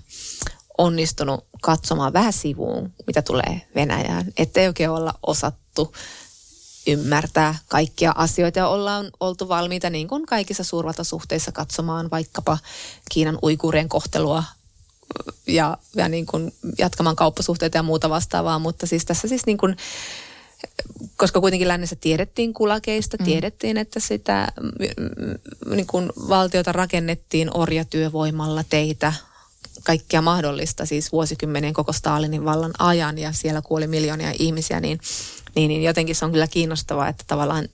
[0.78, 4.26] onnistunut katsomaan vähän sivuun, mitä tulee Venäjään.
[4.38, 5.94] Että ei oikein olla osattu
[6.88, 12.58] ymmärtää kaikkia asioita ja ollaan oltu valmiita niin kuin kaikissa suurvaltasuhteissa katsomaan vaikkapa
[13.12, 14.44] Kiinan uikuurien kohtelua
[15.48, 19.78] ja, ja niin kuin jatkamaan kauppasuhteita ja muuta vastaavaa, mutta siis tässä siis niin kuin,
[21.18, 23.26] koska kuitenkin lännessä tiedettiin kulakeista, mm.
[23.26, 24.48] tiedettiin, että sitä
[25.70, 29.14] niin kuin valtiota rakennettiin orjatyövoimalla teitä,
[29.84, 35.00] kaikkia mahdollista, siis vuosikymmenien koko Stalinin vallan ajan ja siellä kuoli miljoonia ihmisiä, niin
[35.56, 37.68] niin, niin jotenkin se on kyllä kiinnostavaa, että tavallaan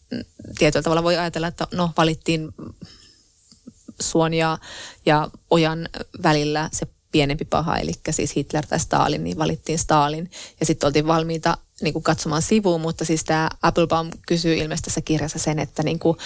[0.57, 2.49] tietyllä tavalla voi ajatella, että no valittiin
[4.01, 4.57] Suon ja,
[5.05, 5.89] ja Ojan
[6.23, 10.31] välillä se pienempi paha, eli siis Hitler tai Stalin, niin valittiin Stalin.
[10.59, 15.01] Ja sitten oltiin valmiita niin kuin katsomaan sivuun, mutta siis tämä Applebaum kysyy ilmeisesti tässä
[15.01, 16.17] kirjassa sen, että niin kuin,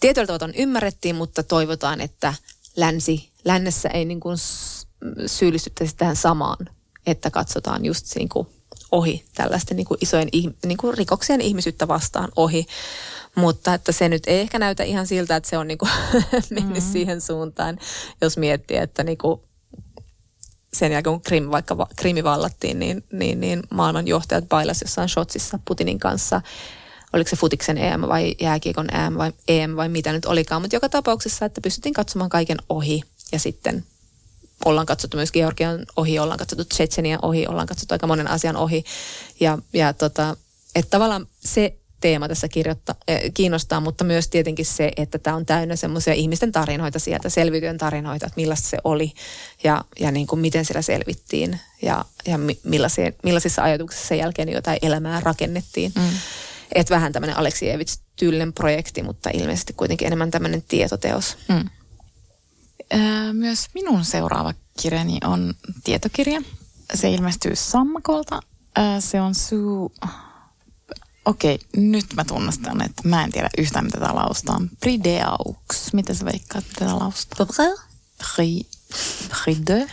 [0.00, 2.34] tietyllä tavalla ymmärrettiin, mutta toivotaan, että
[2.76, 4.36] länsi, lännessä ei niin kuin
[5.26, 6.68] syyllistyttäisi tähän samaan,
[7.06, 8.46] että katsotaan just niin kuin
[8.92, 10.28] ohi tällaisten niin kuin isojen
[10.66, 12.66] niin kuin rikoksien ihmisyyttä vastaan ohi.
[13.34, 15.90] Mutta että se nyt ei ehkä näytä ihan siltä, että se on niin kuin
[16.50, 16.92] mennyt mm-hmm.
[16.92, 17.78] siihen suuntaan,
[18.20, 19.40] jos miettii, että niin kuin
[20.72, 25.58] sen jälkeen kun Krim, vaikka Krimi vallattiin, niin, niin, niin maailman johtajat bailas jossain shotsissa
[25.64, 26.40] Putinin kanssa
[27.12, 30.88] oliko se futiksen EM vai jääkiekon EM vai EM vai mitä nyt olikaan, mutta joka
[30.88, 33.84] tapauksessa, että pystyttiin katsomaan kaiken ohi ja sitten
[34.64, 38.84] ollaan katsottu myös Georgian ohi, ollaan katsottu Tsetsenian ohi, ollaan katsottu aika monen asian ohi
[39.40, 40.36] ja, ja tota,
[40.74, 45.46] että tavallaan se teema tässä kirjoittaa, äh, kiinnostaa, mutta myös tietenkin se, että tämä on
[45.46, 49.12] täynnä semmoisia ihmisten tarinoita sieltä, selviytyjen tarinoita, että millaista se oli
[49.64, 52.38] ja, ja niin kuin miten siellä selvittiin ja, ja
[53.22, 55.92] millaisissa ajatuksissa sen jälkeen jotain elämää rakennettiin.
[55.94, 56.08] Mm.
[56.74, 61.36] Että vähän tämmöinen Aleksievits-tyylinen projekti, mutta ilmeisesti kuitenkin enemmän tämmöinen tietoteos.
[61.48, 61.68] Mm.
[63.32, 66.42] Myös minun seuraava kirjani on tietokirja.
[66.94, 68.40] Se ilmestyy Sammakolta.
[69.00, 69.90] Se on Sue
[71.24, 74.60] Okei, nyt mä tunnustan, että mä en tiedä yhtään, mitä tämä laustaa.
[74.80, 75.92] Prideaux.
[75.92, 77.46] Miten sä veikkaat, mitä tämä laustaa?
[78.34, 78.60] Pri,
[79.28, 79.86] pride.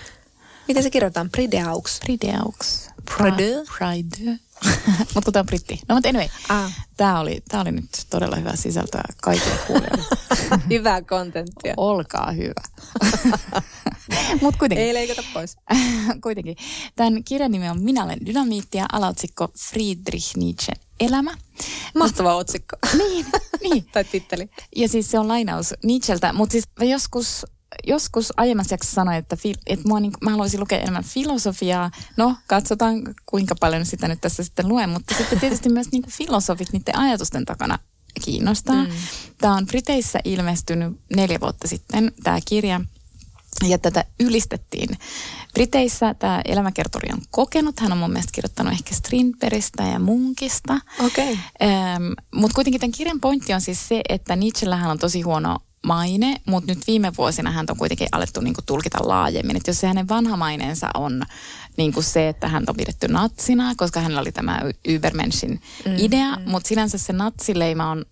[0.68, 1.30] Miten se kirjoitetaan?
[1.30, 2.00] Prideaux.
[2.00, 2.90] Prideaux.
[3.18, 3.64] Pride.
[3.78, 4.40] Pride.
[5.14, 5.80] mutta kun tämä on britti.
[5.88, 6.74] No mutta anyway, ah.
[6.98, 10.04] tämä oli, tää oli nyt todella hyvä sisältöä kaikille kuulijoille.
[10.70, 11.74] Hyvää kontenttia.
[11.78, 12.62] Olkaa hyvä.
[14.42, 14.88] Mut kuitenkin.
[14.88, 15.58] Ei leikata pois.
[16.24, 16.56] kuitenkin.
[16.96, 21.38] Tämän kirjan nimi on Minä olen dynamiitti ja alaotsikko Friedrich Nietzsche elämä.
[21.96, 22.76] Mahtava otsikko.
[22.98, 23.26] niin,
[23.62, 23.86] niin.
[23.92, 24.50] tai titteli.
[24.76, 27.46] Ja siis se on lainaus Nietzscheltä, mutta siis joskus
[27.88, 31.92] joskus aiemmassa jaksossa sanoin, että, fi, että mua niin, mä haluaisin lukea enemmän filosofiaa.
[32.18, 36.74] No, katsotaan kuinka paljon sitä nyt tässä sitten luen, mutta sitten tietysti myös niin filosofit
[36.74, 37.80] niiden ajatusten takana
[38.26, 38.84] kiinnostaa.
[38.84, 38.92] Mm.
[39.38, 42.82] Tämä on Briteissä ilmestynyt neljä vuotta sitten, tämä kirja.
[43.68, 44.90] Ja tätä ylistettiin.
[45.54, 47.80] Briteissä tämä elämäkertori on kokenut.
[47.80, 50.80] Hän on mun mielestä kirjoittanut ehkä Strindbergistä ja Munkista.
[51.06, 51.38] Okay.
[51.62, 52.04] Ähm,
[52.36, 56.72] Mutta kuitenkin tämän kirjan pointti on siis se, että Nietzschellähän on tosi huono maine, mutta
[56.72, 59.58] nyt viime vuosina hän on kuitenkin alettu niin kuin, tulkita laajemmin.
[59.58, 61.24] Että jos se hänen vanha maineensa on
[61.78, 66.36] niin kuin se, että hän on pidetty natsina, koska hänellä oli tämä Übermenschin mm, idea,
[66.36, 66.50] mm.
[66.50, 68.06] mutta sinänsä se natsileima on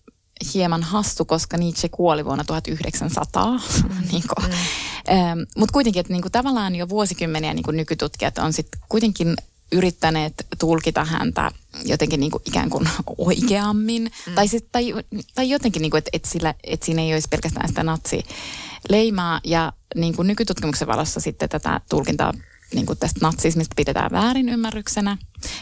[0.53, 3.47] hieman hassu, koska Nietzsche kuoli vuonna 1900.
[3.88, 4.07] Mm.
[4.11, 4.47] niin kuin.
[4.47, 5.18] Mm.
[5.18, 9.36] Ähm, mutta kuitenkin, että niin kuin, tavallaan jo vuosikymmeniä niin kuin nykytutkijat on sitten kuitenkin
[9.72, 11.51] yrittäneet tulkita häntä
[11.86, 14.11] jotenkin niin kuin ikään kuin oikeammin.
[14.28, 14.36] Mm.
[14.36, 14.93] Tai, sit, tai,
[15.36, 19.41] tai jotenkin, niin kuin, että, että, sillä, että siinä ei olisi pelkästään sitä natsileimaa.
[19.43, 22.34] Ja niin kuin nykytutkimuksen valossa sitten tätä tulkintaa
[22.74, 25.18] niin kuin tästä natsismista pidetään väärinymmärryksenä.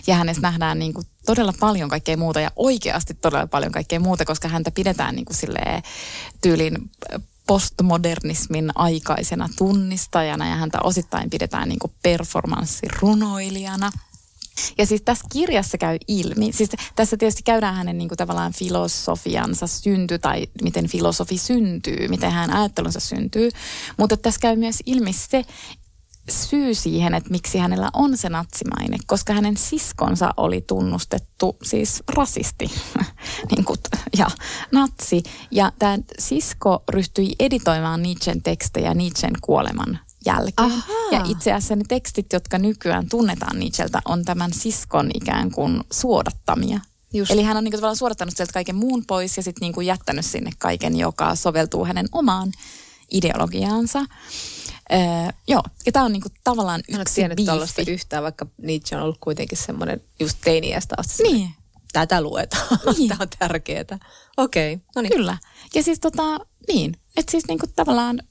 [0.07, 4.25] Ja hänestä nähdään niin kuin todella paljon kaikkea muuta ja oikeasti todella paljon kaikkea muuta,
[4.25, 5.83] koska häntä pidetään niin kuin silleen
[6.41, 6.91] tyylin
[7.47, 13.91] postmodernismin aikaisena tunnistajana ja häntä osittain pidetään niin performanssirunoilijana.
[14.77, 19.67] Ja siis tässä kirjassa käy ilmi, siis tässä tietysti käydään hänen niin kuin tavallaan filosofiansa
[19.67, 23.49] synty tai miten filosofi syntyy, miten hän ajattelunsa syntyy,
[23.97, 25.45] mutta tässä käy myös ilmi se,
[26.29, 32.71] syy siihen, että miksi hänellä on se natsimaine, koska hänen siskonsa oli tunnustettu siis rasisti
[33.51, 33.77] niin kuin,
[34.17, 34.27] ja
[34.71, 35.23] natsi.
[35.51, 40.71] Ja tämä sisko ryhtyi editoimaan Nietzschen tekstejä Nietzschen kuoleman jälkeen.
[40.71, 40.93] Aha.
[41.11, 46.79] Ja itse asiassa ne tekstit, jotka nykyään tunnetaan Nietzscheltä, on tämän siskon ikään kuin suodattamia.
[47.13, 47.31] Just.
[47.31, 50.25] Eli hän on niin kuin, tavallaan suodattanut sieltä kaiken muun pois ja sitten niin jättänyt
[50.25, 52.51] sinne kaiken, joka soveltuu hänen omaan
[53.11, 54.05] ideologiaansa.
[54.91, 54.99] Öö,
[55.47, 59.57] joo, ja tämä on niinku tavallaan yksi Oletko tiennyt yhtään, vaikka Nietzsche on ollut kuitenkin
[59.57, 61.23] semmoinen just teiniästä asti.
[61.23, 61.49] Niin.
[61.93, 62.79] Tätä luetaan.
[62.97, 63.09] Niin.
[63.09, 63.99] Tämä on tärkeää.
[64.37, 64.85] Okei, okay.
[64.95, 65.11] no niin.
[65.11, 65.37] Kyllä.
[65.75, 68.21] Ja siis tota, niin, että siis niinku tavallaan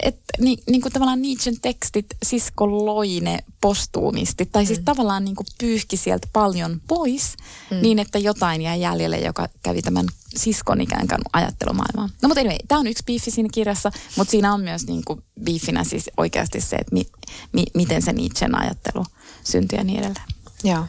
[0.00, 4.84] että ni, niin kuin tavallaan Nietzschen tekstit sisko loine postuumisti, tai siis mm.
[4.84, 7.36] tavallaan niin kuin pyyhki sieltä paljon pois,
[7.70, 7.76] mm.
[7.82, 10.06] niin että jotain jäi jäljelle, joka kävi tämän
[10.36, 12.10] siskon ikään kuin ajattelumaailmaan.
[12.22, 15.22] No mutta anyway, tämä on yksi biifi siinä kirjassa, mutta siinä on myös niin kuin
[15.44, 17.06] biifinä siis oikeasti se, että mi,
[17.52, 19.04] mi, miten se Nietzschen ajattelu
[19.44, 20.26] syntyi ja niin edelleen.
[20.64, 20.86] Joo.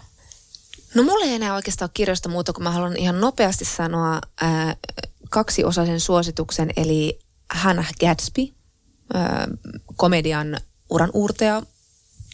[0.96, 4.76] No mulla ei enää oikeastaan ole kirjasta muuta, kun mä haluan ihan nopeasti sanoa ää,
[5.30, 7.20] kaksiosaisen suosituksen, eli
[7.50, 8.48] Hannah Gatsby–
[9.96, 10.58] komedian
[10.90, 11.62] uran uurteja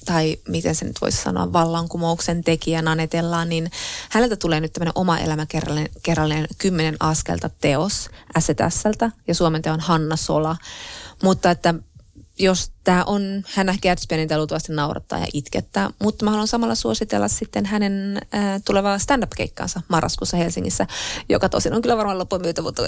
[0.09, 3.71] tai miten se nyt voisi sanoa, vallankumouksen tekijä nanetellaan, niin
[4.09, 5.45] häneltä tulee nyt tämmöinen oma elämä
[6.03, 10.57] kerrallinen, kymmenen askelta teos STSltä ja Suomen teon Hanna Sola.
[11.23, 11.73] Mutta että
[12.39, 15.89] jos tämä on, hän Gatsby, niin luultavasti naurattaa ja itkettää.
[15.99, 20.87] Mutta mä haluan samalla suositella sitten hänen äh, tulevaa stand-up-keikkaansa marraskuussa Helsingissä,
[21.29, 22.83] joka tosin on kyllä varmaan loppuun myyty, mutta...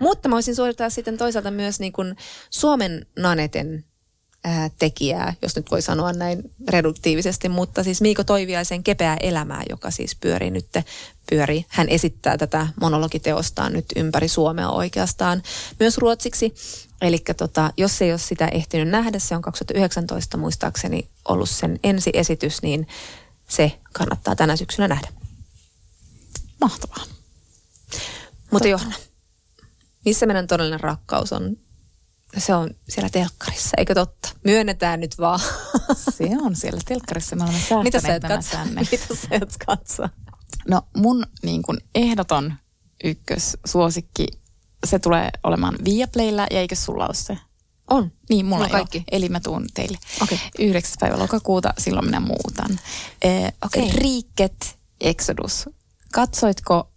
[0.00, 2.16] mutta mä voisin suositella sitten toisaalta myös niin kuin
[2.50, 3.84] Suomen Naneten
[4.78, 10.14] tekijää, jos nyt voi sanoa näin reduktiivisesti, mutta siis Miiko Toiviaisen Kepeää elämää, joka siis
[10.14, 10.66] pyörii nyt,
[11.30, 11.66] pyörii.
[11.68, 15.42] Hän esittää tätä monologiteostaan nyt ympäri Suomea oikeastaan
[15.80, 16.54] myös ruotsiksi.
[17.00, 22.10] Eli tota, jos ei ole sitä ehtinyt nähdä, se on 2019 muistaakseni ollut sen ensi
[22.14, 22.88] esitys, niin
[23.48, 25.08] se kannattaa tänä syksynä nähdä.
[26.60, 27.04] Mahtavaa.
[28.50, 28.96] Mutta Johanna,
[30.04, 31.56] missä meidän todellinen rakkaus on?
[32.38, 34.28] Se on siellä telkkarissa, eikö totta?
[34.44, 35.40] Myönnetään nyt vaan.
[36.16, 37.36] Se on siellä telkkarissa.
[37.36, 38.50] Me olemme Mitä sä et katso?
[38.50, 38.80] tänne.
[38.92, 40.08] Mitä sä et katso?
[40.68, 42.54] No mun niin kuin ehdoton
[43.04, 44.26] ykkössuosikki,
[44.86, 47.38] se tulee olemaan Viaplaylla ja eikö sulla ole se?
[47.90, 48.12] On.
[48.28, 49.04] Niin, mulla on kaikki.
[49.12, 49.98] Eli mä tuun teille.
[50.22, 50.38] Okei.
[50.58, 50.92] 9.
[51.00, 52.78] päivä lokakuuta, silloin minä muutan.
[53.22, 53.90] Eh, Okei.
[53.92, 55.68] Riikket Exodus.
[56.12, 56.90] Katsoitko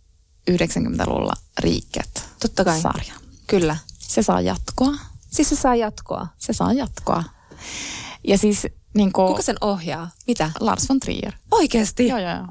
[0.51, 2.23] 90-luvulla Riikket?
[2.39, 2.81] Totta kai.
[2.81, 3.13] Sarja.
[3.47, 3.77] Kyllä.
[3.99, 4.93] Se saa jatkoa.
[5.34, 6.27] Siis se saa jatkoa.
[6.38, 7.23] Se saa jatkoa.
[8.27, 10.09] Ja siis niin kuin Kuka sen ohjaa?
[10.27, 10.51] Mitä?
[10.59, 11.34] Lars von Trier.
[11.51, 12.07] Oikeesti?
[12.07, 12.47] Joo, joo, joo.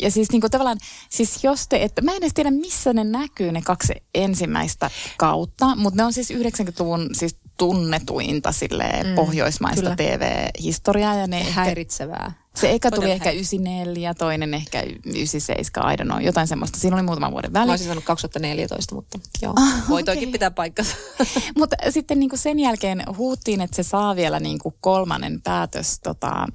[0.00, 0.78] Ja siis niin kuin tavallaan,
[1.10, 5.76] siis jos te, että mä en edes tiedä missä ne näkyy ne kaksi ensimmäistä kautta,
[5.76, 9.96] mutta ne on siis 90-luvun siis tunnetuinta silleen mm, pohjoismaista kyllä.
[9.96, 12.32] TV-historiaa ja ne ehkä, Häiritsevää.
[12.56, 16.78] se eka tuli Todella ehkä 94, toinen ehkä 97, I don't know, jotain semmoista.
[16.78, 17.66] Siinä oli muutaman vuoden väli.
[17.66, 19.52] Mä olisin sanonut 2014, mutta joo.
[19.56, 20.14] Ah, Voi okei.
[20.14, 20.96] toikin pitää paikkansa.
[21.58, 26.00] Mutta sitten niin kuin sen jälkeen huuttiin, että se saa vielä niin kuin kolmannen päätös
[26.00, 26.46] tota,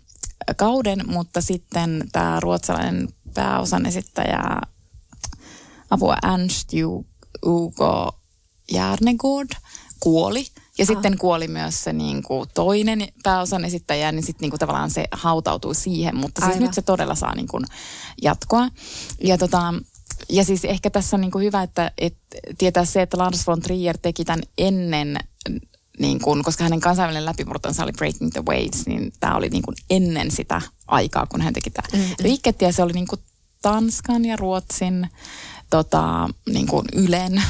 [0.58, 4.44] kauden, mutta sitten tämä ruotsalainen pääosan esittäjä
[5.90, 7.06] apua Ernst Ju-
[7.46, 8.20] Ugo
[8.72, 9.50] Järnegård
[10.00, 10.46] kuoli.
[10.80, 14.90] Ja sitten kuoli myös se niin kuin toinen pääosan esittäjä, niin sitten niin kuin tavallaan
[14.90, 16.16] se hautautui siihen.
[16.16, 16.64] Mutta siis Aivan.
[16.64, 17.66] nyt se todella saa niin kuin
[18.22, 18.70] jatkoa.
[19.24, 19.74] Ja, tota,
[20.30, 23.62] ja siis ehkä tässä on niin kuin hyvä, että, että tietää se, että Lars von
[23.62, 25.20] Trier teki tämän ennen
[26.00, 29.76] niin kuin, koska hänen kansainvälinen läpimurtonsa oli Breaking the Waves, niin tämä oli niin kuin
[29.90, 32.16] ennen sitä aikaa, kun hän teki tämä mm-hmm.
[32.20, 33.22] Riikketti, ja se oli niin kuin
[33.62, 35.10] Tanskan ja Ruotsin
[35.70, 37.44] tota, niin kuin Ylen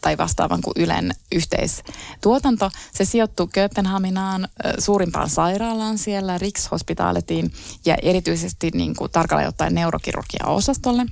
[0.00, 2.70] tai vastaavan kuin Ylen yhteistuotanto.
[2.94, 7.52] Se sijoittui Kööpenhaminaan suurimpaan sairaalaan siellä, Rikshospitaletiin
[7.84, 11.06] ja erityisesti niin kuin, tarkalleen ottaen neurokirurgia-osastolle.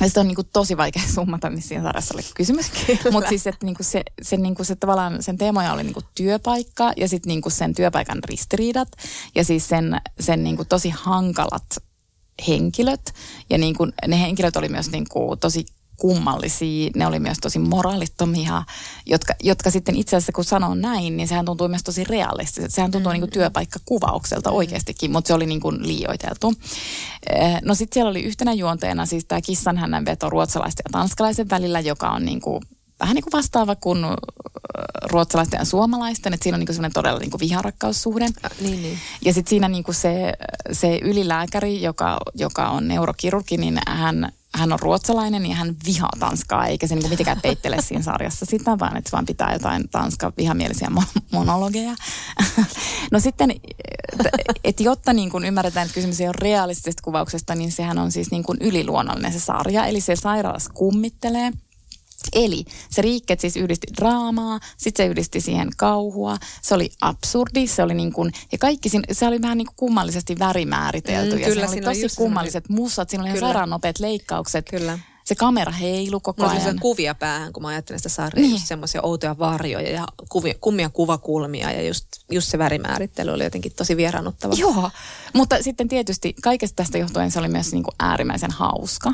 [0.00, 2.66] Ja sitä on niin kuin tosi vaikea summata, missä siinä sarjassa oli kysymys.
[3.12, 5.94] Mutta siis että niin kuin se, se, niin kuin se tavallaan sen teemoja oli niin
[5.94, 8.88] kuin työpaikka ja sitten niin kuin sen työpaikan ristiriidat
[9.34, 11.76] ja siis sen, sen niin kuin tosi hankalat
[12.48, 13.14] henkilöt.
[13.50, 15.66] Ja niin kuin, ne henkilöt oli myös niin kuin tosi
[15.96, 18.62] kummallisia, ne oli myös tosi moraalittomia,
[19.06, 22.74] jotka, jotka sitten itse asiassa kun sanoo näin, niin sehän tuntuu myös tosi realistiselta.
[22.74, 23.12] Sehän tuntuu mm.
[23.12, 24.56] niin kuin työpaikkakuvaukselta mm.
[24.56, 26.54] oikeastikin, mutta se oli niin kuin liioiteltu.
[27.30, 31.80] Eh, No sitten siellä oli yhtenä juonteena siis tämä kissanhännän veto ruotsalaisten ja tanskalaisen välillä,
[31.80, 32.62] joka on niin kuin
[33.00, 33.98] vähän niin kuin vastaava kuin
[35.02, 38.26] ruotsalaisten ja suomalaisten, että siinä on niin kuin todella niin kuin viharakkaussuhde.
[38.60, 38.98] niin, niin.
[39.24, 40.32] Ja sitten siinä niinku se,
[40.72, 46.66] se ylilääkäri, joka, joka on neurokirurgi, niin hän, hän on ruotsalainen ja hän vihaa Tanskaa,
[46.66, 50.32] eikä se niinku mitenkään peittele siinä sarjassa sitä, vaan että se vaan pitää jotain Tanskan
[50.38, 51.94] vihamielisiä mo- monologeja.
[53.12, 53.50] No sitten,
[54.64, 58.42] että jotta niin ymmärretään, että kysymys ei ole realistisesta kuvauksesta, niin sehän on siis niin
[58.42, 59.86] kuin yliluonnollinen se sarja.
[59.86, 61.52] Eli se sairaalassa kummittelee.
[62.32, 67.82] Eli se Riikket siis yhdisti draamaa, sitten se yhdisti siihen kauhua, se oli absurdi, se
[67.82, 71.34] oli niin kuin, ja kaikki siinä, se oli vähän niin kuin kummallisesti värimääritelty.
[71.36, 73.48] Mm, ja kyllä, siinä oli siinä tosi kummalliset musat, siinä oli ihan Kyllä.
[73.48, 74.66] sairaan nopeat leikkaukset.
[74.70, 74.98] Kyllä.
[75.24, 76.60] Se kamera heilu koko Mulla ajan.
[76.62, 78.60] sellaisia kuvia päähän, kun mä ajattelin sitä sarjaa, Niin.
[78.60, 83.96] semmoisia outoja varjoja ja kuvia, kummia kuvakulmia ja just, just se värimäärittely oli jotenkin tosi
[83.96, 84.54] vieraannuttava.
[84.56, 84.90] Joo,
[85.34, 89.12] mutta sitten tietysti kaikesta tästä johtuen se oli myös niin kuin äärimmäisen hauska.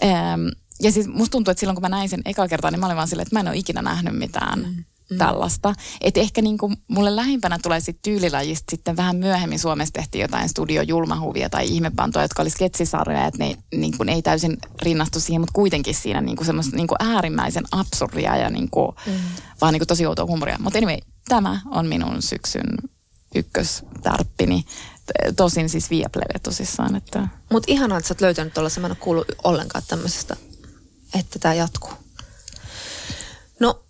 [0.00, 0.48] Ehm,
[0.82, 2.96] ja siis musta tuntuu, että silloin kun mä näin sen eka kertaa, niin mä olin
[2.96, 5.18] vaan silleen, että mä en ole ikinä nähnyt mitään mm.
[5.18, 5.74] tällaista.
[6.00, 10.48] Että ehkä niin kuin mulle lähimpänä tulee sitten tyylilajista sitten vähän myöhemmin Suomessa tehtiin jotain
[10.48, 15.54] studiojulmahuvia tai ihmepantoja, jotka oli sketsisarjoja, että ne niin kuin ei täysin rinnastu siihen, mutta
[15.54, 19.12] kuitenkin siinä niin kuin semmoista niin kuin äärimmäisen absurdia ja niin kuin, mm.
[19.60, 20.56] vaan niin kuin tosi outoa huumoria.
[20.60, 22.66] Mutta anyway, tämä on minun syksyn
[23.34, 24.64] ykköstärppini.
[25.06, 28.90] T- Tosin siis Viaplayle tosissaan, että Mutta ihanaa, että sä oot löytänyt tuollaisen, mä en
[28.92, 30.36] ole kuullut ollenkaan tämmöisestä,
[31.18, 31.92] että tämä jatkuu.
[33.60, 33.82] No,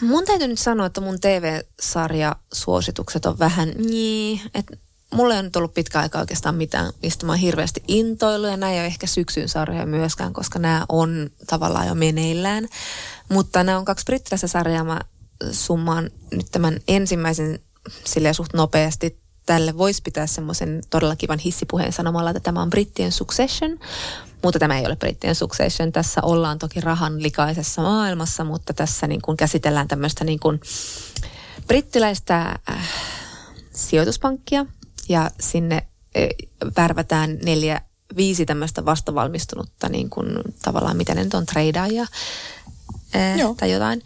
[0.00, 4.76] mun täytyy nyt sanoa, että mun TV-sarjasuositukset on vähän niin, että
[5.14, 8.56] mulla ei ole nyt ollut pitkä aika oikeastaan mitään, mistä mä oon hirveästi intoillut, ja
[8.56, 12.68] nämä ei ole ehkä syksyn sarjoja myöskään, koska nämä on tavallaan jo meneillään.
[13.28, 15.00] Mutta nämä on kaksi brittiläistä sarjaa, mä
[15.52, 17.58] summaan nyt tämän ensimmäisen
[18.04, 23.12] silleen suht nopeasti tälle voisi pitää semmoisen todella kivan hissipuheen sanomalla, että tämä on brittien
[23.12, 23.78] Succession,
[24.42, 25.92] mutta tämä ei ole brittien Succession.
[25.92, 30.60] Tässä ollaan toki rahan likaisessa maailmassa, mutta tässä niin kuin käsitellään tämmöistä niin kuin
[31.66, 32.88] brittiläistä äh,
[33.72, 34.66] sijoituspankkia
[35.08, 36.28] ja sinne äh,
[36.76, 37.80] värvätään neljä,
[38.16, 40.28] viisi tämmöistä vastavalmistunutta niin kuin
[40.62, 41.46] tavallaan, mitä ne nyt on,
[43.16, 43.54] äh, Joo.
[43.54, 44.02] tai jotain.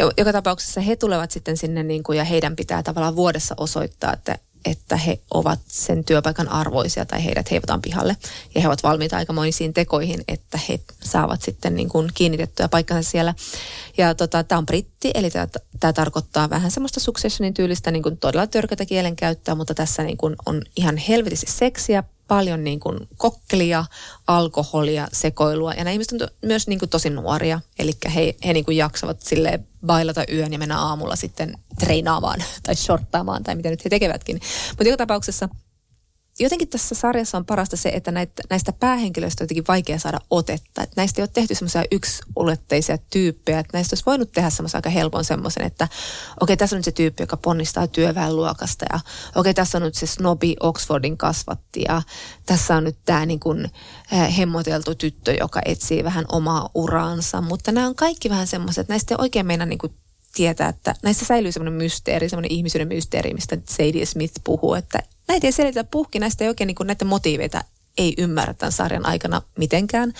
[0.00, 4.12] Jo- Joka tapauksessa he tulevat sitten sinne niin kuin, ja heidän pitää tavallaan vuodessa osoittaa,
[4.12, 8.16] että että he ovat sen työpaikan arvoisia tai heidät heivataan pihalle.
[8.54, 13.34] Ja he ovat valmiita aikamoisiin tekoihin, että he saavat sitten niin kuin kiinnitettyä paikkansa siellä.
[13.98, 15.30] Ja tota, tämä on britti, eli
[15.80, 20.36] tämä tarkoittaa vähän semmoista successionin tyylistä niin kuin todella törkätä kielenkäyttöä, mutta tässä niin kuin
[20.46, 23.84] on ihan helvetisti seksiä, paljon niin kuin kokkelia,
[24.26, 25.72] alkoholia, sekoilua.
[25.72, 29.22] Ja nämä ihmiset on myös niin kuin tosi nuoria, eli he, he niin kuin jaksavat
[29.22, 34.40] sille bailata yön ja mennä aamulla sitten treenaamaan tai shorttaamaan tai mitä nyt he tekevätkin.
[34.70, 35.48] Mutta joka tapauksessa–
[36.38, 40.82] jotenkin tässä sarjassa on parasta se, että näitä, näistä päähenkilöistä on jotenkin vaikea saada otetta.
[40.82, 44.90] Että näistä ei ole tehty semmoisia yksioletteisia tyyppejä, että näistä olisi voinut tehdä semmoisen aika
[44.90, 45.98] helpon semmoisen, että okei,
[46.40, 49.94] okay, tässä on nyt se tyyppi, joka ponnistaa työväenluokasta ja okei, okay, tässä on nyt
[49.94, 52.02] se snobi Oxfordin kasvatti ja
[52.46, 53.70] tässä on nyt tämä niin kuin,
[54.12, 58.92] äh, hemmoteltu tyttö, joka etsii vähän omaa uraansa, mutta nämä on kaikki vähän semmoiset, että
[58.92, 59.94] näistä ei oikein mennä niin kuin
[60.34, 65.46] tietää, että näissä säilyy semmoinen mysteeri, semmoinen ihmisyyden mysteeri, mistä Sadie Smith puhuu, että näitä
[65.46, 67.64] ei selitä puhki, näistä ei oikein niin näitä motiiveita
[67.98, 70.12] ei ymmärrä tämän sarjan aikana mitenkään.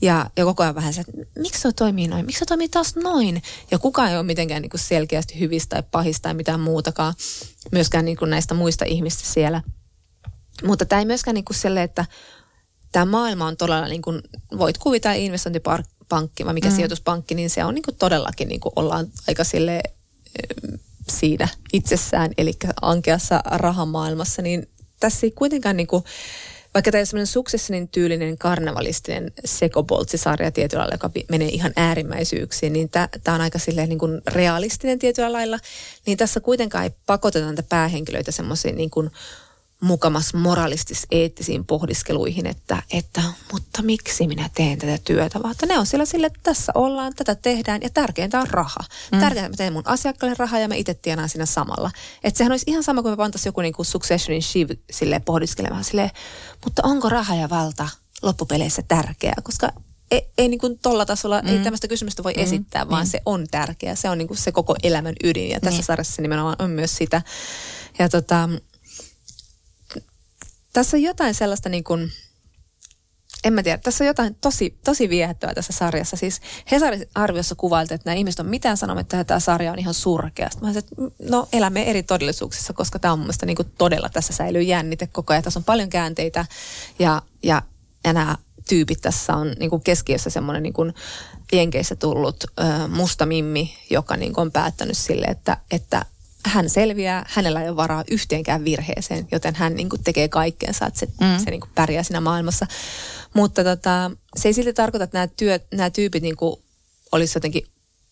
[0.00, 2.96] Ja, ja koko ajan vähän se, että miksi se toimii noin, miksi se toimii taas
[2.96, 3.42] noin.
[3.70, 7.14] Ja kukaan ei ole mitenkään niin kuin selkeästi hyvistä tai pahista tai mitään muutakaan,
[7.72, 9.62] myöskään niin kuin näistä muista ihmistä siellä.
[10.64, 12.04] Mutta tämä ei myöskään niin kuin selle, että
[12.92, 14.22] tämä maailma on todella, niin kuin,
[14.58, 15.14] voit kuvitella
[16.06, 16.74] investointipankki vai mikä mm.
[16.74, 19.82] sijoituspankki, niin se on niin kuin todellakin, niin kuin ollaan aika sille
[21.10, 22.52] siinä itsessään, eli
[22.82, 24.68] ankeassa rahamaailmassa, niin
[25.00, 26.04] tässä ei kuitenkaan niin kuin,
[26.74, 32.88] vaikka tämä on semmoinen suksessionin tyylinen karnevalistinen sekoboltsisarja tietyllä lailla, joka menee ihan äärimmäisyyksiin, niin
[32.90, 35.58] tämä on aika silleen niin kuin realistinen tietyllä lailla,
[36.06, 39.10] niin tässä kuitenkaan ei pakoteta näitä päähenkilöitä semmoisiin niin kuin
[39.86, 43.22] mukamas moralistis-eettisiin pohdiskeluihin, että, että
[43.52, 47.14] mutta miksi minä teen tätä työtä, vaan että ne on siellä sille, että tässä ollaan,
[47.14, 48.80] tätä tehdään ja tärkeintä on raha.
[49.12, 49.20] Mm.
[49.20, 51.90] Tärkeintä, että mä teen mun asiakkaille rahaa ja mä itse tienaan siinä samalla.
[52.24, 55.84] Että sehän olisi ihan sama kuin me pantaisiin joku niin kuin Successionin Shiv sille pohdiskelemaan
[55.84, 56.10] silleen,
[56.64, 57.88] mutta onko raha ja valta
[58.22, 59.72] loppupeleissä tärkeää, koska
[60.10, 61.48] ei, ei niin kuin tolla tasolla, mm.
[61.48, 62.42] ei tämmöistä kysymystä voi mm.
[62.42, 63.10] esittää, vaan mm.
[63.10, 63.94] se on tärkeä.
[63.94, 65.84] Se on niin kuin se koko elämän ydin ja tässä mm.
[65.84, 67.22] sarjassa nimenomaan on myös sitä.
[67.98, 68.48] Ja tota,
[70.76, 72.12] tässä on jotain sellaista niin kuin,
[73.44, 76.16] en mä tiedä, tässä on jotain tosi, tosi viehättävää tässä sarjassa.
[76.16, 79.94] Siis Hesarin arviossa kuvailtiin, että nämä ihmiset on mitään sanomatta, että tämä sarja on ihan
[79.94, 80.46] surkea.
[80.46, 80.96] mä sanoin, että
[81.30, 85.06] no elämme eri todellisuuksissa, koska tämä on mun mielestä niin kuin todella tässä säilyy jännite
[85.06, 85.42] koko ajan.
[85.42, 86.46] Tässä on paljon käänteitä
[86.98, 87.62] ja, ja,
[88.04, 88.36] ja nämä
[88.68, 90.94] tyypit tässä on niin kuin keskiössä semmoinen niin kuin
[91.52, 96.04] Jenkeissä tullut ö, musta mimmi, joka niin kuin on päättänyt sille, että, että
[96.46, 101.00] hän selviää, hänellä ei ole varaa yhteenkään virheeseen, joten hän niin kuin tekee kaikkeensa, että
[101.00, 101.44] se, mm.
[101.44, 102.66] se niin kuin pärjää siinä maailmassa.
[103.34, 106.56] Mutta tota, se ei silti tarkoita, että nämä, työ, nämä tyypit niin kuin
[107.12, 107.66] olisi jotenkin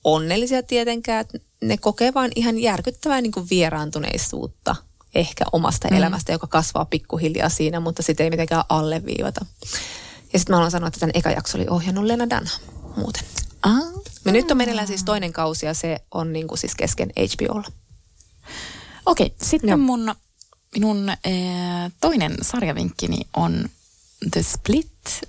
[0.05, 1.20] onnellisia tietenkään.
[1.20, 4.76] Että ne kokee vain ihan järkyttävää niin kuin vieraantuneisuutta
[5.14, 5.97] ehkä omasta mm.
[5.97, 9.47] elämästä, joka kasvaa pikkuhiljaa siinä, mutta sitä ei mitenkään alleviivata.
[10.32, 12.61] Ja sitten mä haluan sanoa, että tämän eka jakso oli ohjannut Lena Dunham
[12.97, 13.22] muuten.
[13.62, 13.82] Ah.
[14.24, 17.68] Me nyt on meneillään siis toinen kausi ja se on niin kuin siis kesken HBOlla.
[19.07, 19.78] Okei, sitten Joo.
[19.78, 20.14] mun,
[20.74, 21.16] minun äh,
[22.01, 23.68] toinen sarjavinkkini on
[24.30, 25.20] The Split.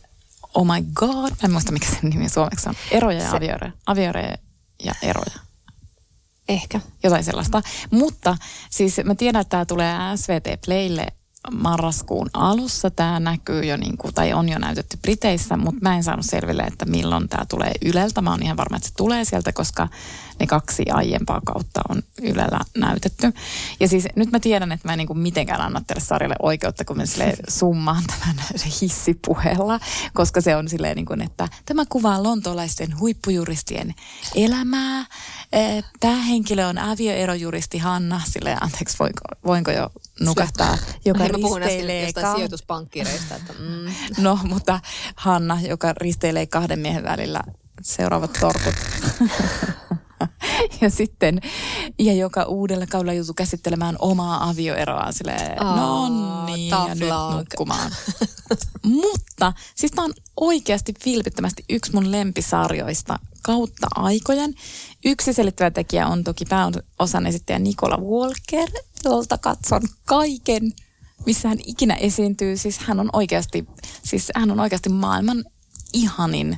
[0.54, 2.76] Oh my god, mä en muista mikä sen nimi suomeksi on.
[2.92, 3.72] Eroja ja avioeroja.
[3.86, 4.36] Avioeroja
[4.84, 5.40] ja eroja.
[6.50, 6.80] Ehkä.
[7.04, 7.62] Jotain sellaista.
[7.92, 8.38] Mutta
[8.70, 11.08] siis mä tiedän, että tämä tulee SVT Playlle
[11.52, 16.04] marraskuun alussa tämä näkyy jo, niin kuin, tai on jo näytetty Briteissä, mutta mä en
[16.04, 18.22] saanut selville, että milloin tämä tulee Yleltä.
[18.22, 19.88] Mä oon ihan varma, että se tulee sieltä, koska
[20.40, 23.34] ne kaksi aiempaa kautta on Ylellä näytetty.
[23.80, 26.86] Ja siis nyt mä tiedän, että mä en niin kuin mitenkään anna tälle sarjalle oikeutta,
[26.86, 27.04] kun mä
[27.48, 28.36] summaan tämän
[28.82, 29.80] hissipuheella,
[30.14, 33.96] koska se on silleen niin kuin, että tämä kuvaa lontoolaisten huippujuristien
[34.36, 35.06] elämää.
[36.00, 39.90] Päähenkilö on avioerojuristi Hanna, silleen anteeksi, voinko, voinko jo
[40.20, 42.14] nukahtaa, joka no, risteilee...
[42.14, 43.36] Ka- sijoituspankkireista.
[43.36, 43.94] Että, mm.
[44.24, 44.80] No, mutta
[45.16, 47.42] Hanna, joka risteilee kahden miehen välillä
[47.82, 48.76] seuraavat torkut.
[50.82, 51.42] ja sitten,
[52.00, 57.92] ja joka uudella kaudella joutuu käsittelemään omaa avioeroa silleen, oh, no niin, ja nyt nukkumaan.
[59.02, 64.54] Mutta siis tämä on oikeasti vilpittömästi yksi mun lempisarjoista kautta aikojen.
[65.06, 68.70] Yksi selittävä tekijä on toki pääosan esittäjä Nikola Walker,
[69.04, 70.74] jolta katson kaiken,
[71.26, 72.58] missä hän ikinä esiintyy.
[72.58, 73.68] Siis hän on oikeasti,
[74.04, 75.44] siis hän on oikeasti maailman
[75.94, 76.58] ihanin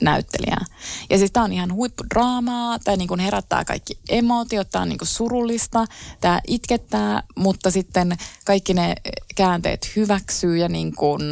[0.00, 0.64] näyttelijää.
[1.10, 4.98] Ja siis tämä on ihan huippudraamaa, tämä niin kuin herättää kaikki emotiot, tämä on niin
[4.98, 5.84] kuin surullista,
[6.20, 8.94] tämä itkettää, mutta sitten kaikki ne
[9.34, 11.22] käänteet hyväksyy ja niin kuin,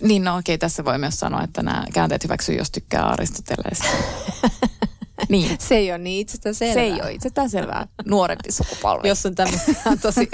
[0.00, 3.86] niin no okei, tässä voi myös sanoa, että nämä käänteet hyväksyy, jos tykkää Aristoteleesta.
[5.28, 5.56] Niin.
[5.68, 6.74] Se ei ole niin itsestään selvää.
[6.74, 7.88] Se ei ole itsestään selvää.
[8.04, 9.08] Nuorempi sukupolvi.
[9.08, 10.28] Jos on tämmöistä tosi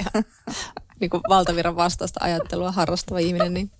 [0.99, 3.71] niin kuin valtavirran vastaista ajattelua harrastava ihminen, niin...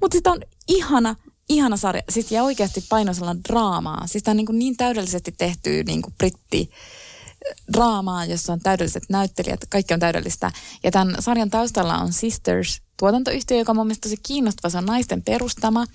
[0.00, 1.14] Mutta sitten on ihana,
[1.48, 2.02] ihana sarja.
[2.08, 4.06] Siis ja oikeasti painoisella draamaa.
[4.06, 6.70] Siis tämä on niin, kuin niin täydellisesti tehty niin kuin britti
[7.72, 10.52] draamaa, jossa on täydelliset näyttelijät, kaikki on täydellistä.
[10.84, 14.70] Ja tämän sarjan taustalla on Sisters, tuotantoyhtiö, joka on mun mielestä tosi kiinnostava.
[14.70, 15.86] Se on naisten perustama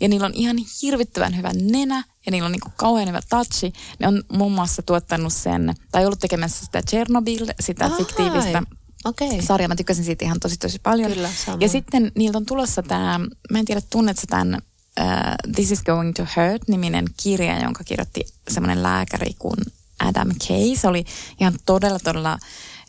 [0.00, 3.72] ja niillä on ihan hirvittävän hyvä nenä ja niillä on niin kuin kauhean hyvä touchi.
[3.98, 7.90] Ne on muun muassa tuottanut sen, tai ollut tekemässä sitä Chernobyl, sitä Ai.
[7.96, 8.62] fiktiivistä
[9.04, 9.42] Okei.
[9.42, 9.68] sarjaa.
[9.68, 11.12] Mä tykkäsin siitä ihan tosi tosi paljon.
[11.12, 11.30] Kyllä,
[11.60, 14.62] ja sitten niiltä on tulossa tämä, mä en tiedä tunnetko tämän
[15.00, 19.56] uh, This is going to hurt niminen kirja, jonka kirjoitti semmoinen lääkäri kuin
[20.00, 20.76] Adam Kay.
[20.76, 21.04] Se oli
[21.40, 22.38] ihan todella todella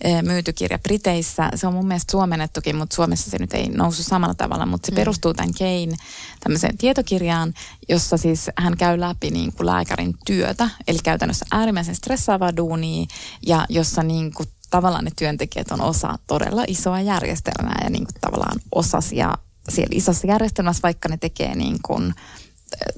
[0.06, 1.50] uh, myyty kirja Briteissä.
[1.56, 4.92] Se on mun mielestä suomennettukin, mutta Suomessa se nyt ei noussut samalla tavalla, mutta se
[4.92, 4.96] mm.
[4.96, 5.96] perustuu tämän Kayn
[6.40, 7.54] tämmöiseen tietokirjaan,
[7.90, 13.06] jossa siis hän käy läpi niin kuin lääkärin työtä, eli käytännössä äärimmäisen stressaavaa duunia
[13.48, 18.22] ja jossa niin kuin tavallaan ne työntekijät on osa todella isoa järjestelmää ja niin kuin
[18.22, 19.34] tavallaan osasia
[19.70, 22.14] siellä isossa järjestelmässä, vaikka ne tekee niin kuin eh,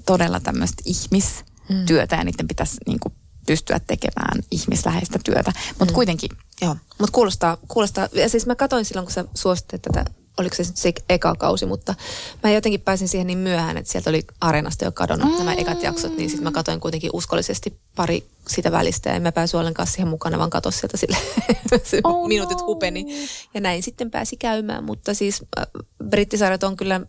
[0.06, 3.14] todella tämmöistä ihmistyötä ja niiden pitäisi niin kuin
[3.45, 5.51] pystyä tekemään ihmisläheistä työtä.
[5.79, 5.95] Mutta mm.
[5.95, 6.29] kuitenkin
[6.61, 10.05] Joo, mutta kuulostaa, kuulostaa, ja siis mä katsoin silloin, kun sä suosittelit tätä,
[10.37, 11.95] oliko se se eka kausi, mutta
[12.43, 15.37] mä jotenkin pääsin siihen niin myöhään, että sieltä oli Areenasta jo kadonnut mm.
[15.37, 19.31] nämä ekat jaksot, niin sitten mä katsoin kuitenkin uskollisesti pari sitä välistä, ja en mä
[19.31, 21.17] päässyt ollenkaan siihen mukana, vaan katsoin sieltä sille
[22.03, 22.65] Oh minuutit no.
[22.65, 25.67] hupeni, ja näin sitten pääsi käymään, mutta siis äh,
[26.10, 27.01] brittisarjat on kyllä,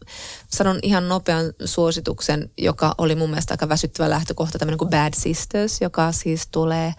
[0.49, 5.81] sanon ihan nopean suosituksen, joka oli mun mielestä aika väsyttävä lähtökohta, tämmöinen kuin Bad Sisters,
[5.81, 6.95] joka siis tulee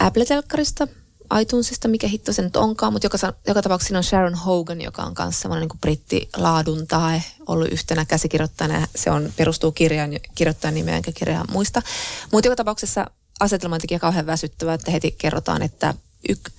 [0.00, 0.88] Apple-telkkarista,
[1.40, 5.02] iTunesista, mikä hitto se nyt onkaan, mutta joka, joka tapauksessa siinä on Sharon Hogan, joka
[5.02, 8.80] on myös semmoinen niin brittilaadun tae, ollut yhtenä käsikirjoittajana.
[8.80, 11.82] ja Se on, perustuu kirjaan, kirjoittajan nimeä, enkä kirjaa muista.
[12.32, 13.06] Mutta joka tapauksessa
[13.40, 15.94] asetelman tekijä kauhean väsyttävä, että heti kerrotaan, että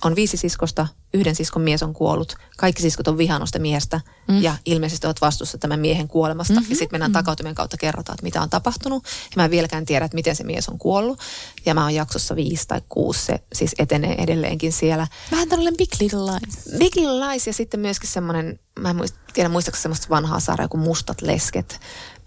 [0.04, 0.86] on viisi siskosta,
[1.16, 4.42] yhden siskon mies on kuollut, kaikki siskot on vihanosta miestä mm.
[4.42, 6.54] ja ilmeisesti ovat vastuussa tämän miehen kuolemasta.
[6.54, 6.70] Mm-hmm.
[6.70, 9.04] Ja sitten mennään takautumien kautta kerrotaan, että mitä on tapahtunut.
[9.04, 11.20] Ja mä en vieläkään tiedä, että miten se mies on kuollut.
[11.66, 15.06] Ja mä oon jaksossa viisi tai kuusi, se siis etenee edelleenkin siellä.
[15.30, 16.78] vähän tällainen Big Little Lies.
[16.78, 20.68] Big Little Lies ja sitten myöskin semmoinen, mä en muist, tiedä muistaako semmoista vanhaa sarjaa
[20.68, 21.80] kuin Mustat lesket.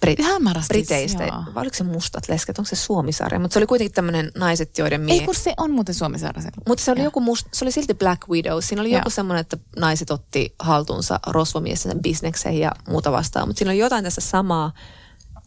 [0.06, 1.24] Brit- Hämärästi, Briteistä.
[1.24, 1.44] joo.
[1.56, 2.60] Vai oliko se Mustat lesket?
[2.60, 3.40] Onko se Suomisarja?
[3.40, 5.26] Mutta se oli kuitenkin tämmöinen naiset, joiden Ei miehet...
[5.26, 6.30] kun se on muuten suomi se.
[6.68, 7.08] Mutta se oli Joo.
[7.08, 8.60] joku must, se oli silti Black Widow.
[8.62, 9.00] Siinä oli Joo.
[9.00, 13.48] joku semmoinen, että naiset otti haltuunsa rosvomiesten bisneksen ja muuta vastaan.
[13.48, 14.72] Mutta siinä oli jotain tässä samaa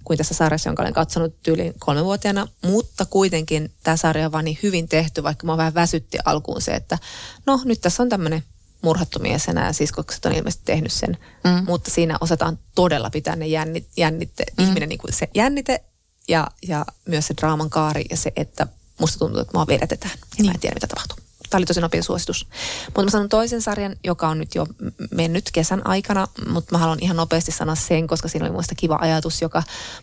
[0.04, 2.48] kuin tässä sarjassa, jonka olen katsonut tyyliin kolmevuotiaana.
[2.62, 6.72] Mutta kuitenkin tämä sarja on vaan niin hyvin tehty, vaikka mä vähän väsytti alkuun se,
[6.72, 6.98] että
[7.46, 8.42] no nyt tässä on tämmöinen
[8.82, 11.18] murhattu mies ja nämä siskokset on ilmeisesti tehnyt sen.
[11.44, 11.64] Mm.
[11.66, 14.64] Mutta siinä osataan todella pitää ne jännit, jännitte, mm.
[14.64, 15.84] ihminen niin kuin se jännite
[16.28, 18.66] ja, ja myös se draaman kaari ja se, että
[19.00, 20.14] musta tuntuu, että mua vedätetään.
[20.18, 20.46] Ja niin.
[20.46, 21.16] mä en tiedä, mitä tapahtuu.
[21.52, 22.46] Tämä oli tosi nopea suositus.
[22.86, 24.66] Mutta mä sanon toisen sarjan, joka on nyt jo
[25.10, 28.98] mennyt kesän aikana, mutta mä haluan ihan nopeasti sanoa sen, koska siinä oli muista kiva
[29.00, 29.62] ajatus, joka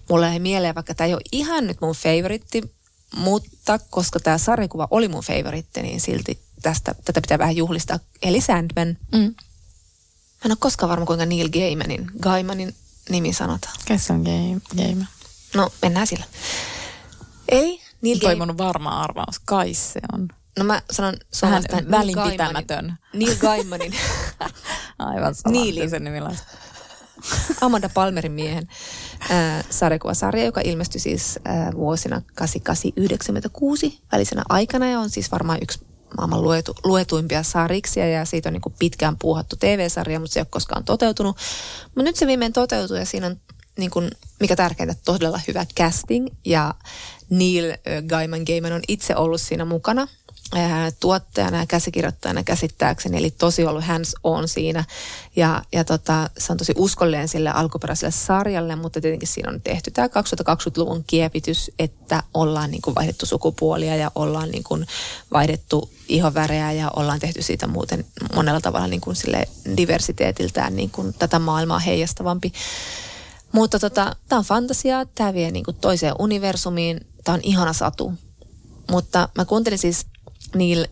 [0.10, 2.76] mulle jäi mieleen, vaikka tämä ei ole ihan nyt mun favoritti,
[3.16, 8.00] mutta koska tämä sarjakuva oli mun favoritti, niin silti tästä, tätä pitää vähän juhlistaa.
[8.22, 8.98] Eli Sandman.
[9.12, 9.20] Mm.
[9.20, 12.76] Mä en ole koskaan varma, kuinka Neil Gaimanin, Gaimanin
[13.10, 13.76] nimi sanotaan.
[13.86, 14.62] Kes on game?
[14.78, 15.08] game.
[15.56, 16.26] No, mennään sillä.
[17.50, 18.58] Eli Neil Gaiman.
[18.58, 19.40] varma arvaus.
[19.46, 20.28] Kai se on.
[20.60, 22.94] No mä sanon suomalaista Neil välinpitämätön.
[23.14, 23.96] Neil Gaimanin,
[25.00, 25.90] Aivan Niili.
[25.90, 26.48] sen nimilaista.
[27.62, 28.68] Amanda Palmerin miehen
[29.32, 32.44] äh, sarjakuvasarja, joka ilmestyi siis äh, vuosina 88-96
[34.12, 35.80] välisenä aikana ja on siis varmaan yksi
[36.18, 40.48] maailman luetu, luetuimpia sariksia ja siitä on niin pitkään puuhattu TV-sarja, mutta se ei ole
[40.50, 41.38] koskaan toteutunut.
[41.86, 43.38] Mutta nyt se viimein toteutuu ja siinä on
[43.78, 46.74] niin kuin, mikä tärkeintä, todella hyvä casting ja
[47.30, 50.08] Neil äh, Gaiman Gaiman on itse ollut siinä mukana
[51.00, 54.84] tuottajana ja käsikirjoittajana käsittääkseni, eli tosi ollut hands on siinä.
[55.36, 59.92] Ja, ja tota, se on tosi uskollinen sille alkuperäiselle sarjalle, mutta tietenkin siinä on tehty
[59.92, 64.64] tämä 2020-luvun kiepitys, että ollaan niin vaihdettu sukupuolia ja ollaan niin
[65.34, 69.48] vaihdettu ihonvärejä ja ollaan tehty siitä muuten monella tavalla niin sille
[69.78, 72.54] diversiteetiltään niin tätä maailmaa heijastavampi.
[73.52, 78.14] Mutta tota, tämä on fantasiaa, tämä vie niin toiseen universumiin, tämä on ihana satu.
[78.92, 80.06] Mutta mä kuuntelin siis
[80.56, 80.86] Neil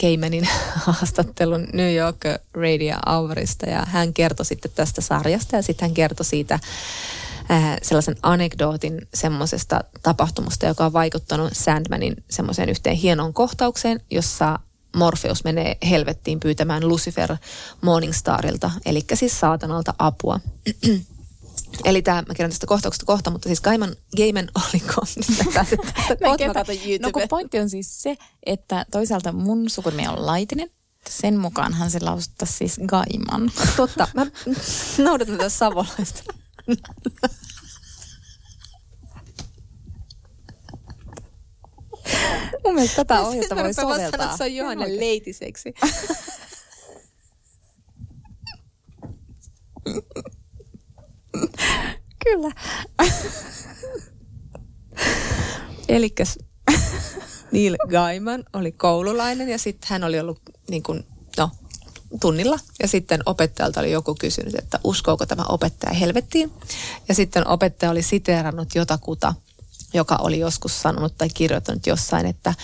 [0.00, 0.48] Gaimanin
[0.86, 2.20] haastattelun New York
[2.54, 8.16] Radio Hourista ja hän kertoi sitten tästä sarjasta ja sitten hän kertoi siitä äh, sellaisen
[8.22, 14.58] anekdootin semmoisesta tapahtumasta, joka on vaikuttanut Sandmanin semmoiseen yhteen hienoon kohtaukseen, jossa
[14.96, 17.36] Morpheus menee helvettiin pyytämään Lucifer
[17.80, 20.40] Morningstarilta, eli siis saatanalta apua.
[21.84, 24.82] Eli tämä, mä kerron tästä kohtauksesta kohta, mutta siis Gaiman, Gaiman oli
[25.54, 25.76] tästä
[26.20, 30.08] Mä kohta, kertaan- mä katson no kun pointti on siis se, että toisaalta mun sukunimi
[30.08, 30.70] on Laitinen.
[31.08, 33.52] Sen mukaanhan se lausuttaa siis Gaiman.
[33.76, 34.26] Totta, mä
[35.04, 36.22] noudatan tätä savolaista.
[42.64, 44.24] Mun mielestä tätä ohjetta mä voi sanoa, soveltaa.
[44.24, 45.74] että Se on Johanna Leitiseksi.
[52.24, 52.50] Kyllä.
[55.88, 56.38] Elikkäs
[57.52, 61.06] Neil Gaiman oli koululainen ja sitten hän oli ollut niin kuin,
[61.38, 61.50] no,
[62.20, 62.58] tunnilla.
[62.82, 66.52] Ja sitten opettajalta oli joku kysynyt, että uskooko tämä opettaja helvettiin.
[67.08, 69.34] Ja sitten opettaja oli siteerannut jotakuta,
[69.94, 72.54] joka oli joskus sanonut tai kirjoittanut jossain, että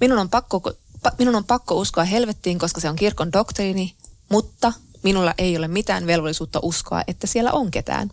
[0.00, 0.62] minun on pakko,
[1.08, 3.94] pa- minun on pakko uskoa helvettiin, koska se on kirkon doktriini,
[4.28, 8.10] mutta minulla ei ole mitään velvollisuutta uskoa, että siellä on ketään.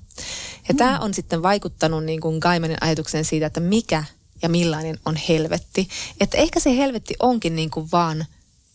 [0.69, 4.03] Ja tämä on sitten vaikuttanut niin kuin Gaimanin ajatukseen siitä, että mikä
[4.41, 5.89] ja millainen on helvetti.
[6.21, 8.25] Että ehkä se helvetti onkin niin kuin vaan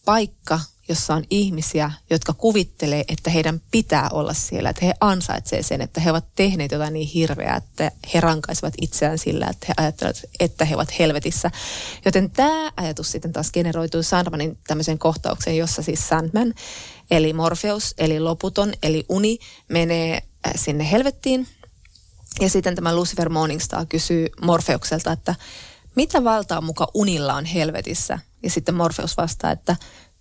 [0.04, 5.80] paikka, jossa on ihmisiä, jotka kuvittelee, että heidän pitää olla siellä, että he ansaitsee sen,
[5.80, 10.24] että he ovat tehneet jotain niin hirveää, että he rankaisevat itseään sillä, että he ajattelevat,
[10.40, 11.50] että he ovat helvetissä.
[12.04, 16.54] Joten tämä ajatus sitten taas generoitui Sandmanin tämmöiseen kohtaukseen, jossa siis Sandman,
[17.10, 19.38] eli Morpheus, eli loputon, eli uni,
[19.68, 21.48] menee äh, sinne helvettiin.
[22.40, 25.34] Ja sitten tämä Lucifer Morningstar kysyy Morfeukselta, että
[25.96, 28.18] mitä valtaa muka unilla on helvetissä?
[28.42, 29.76] Ja sitten Morpheus vastaa, että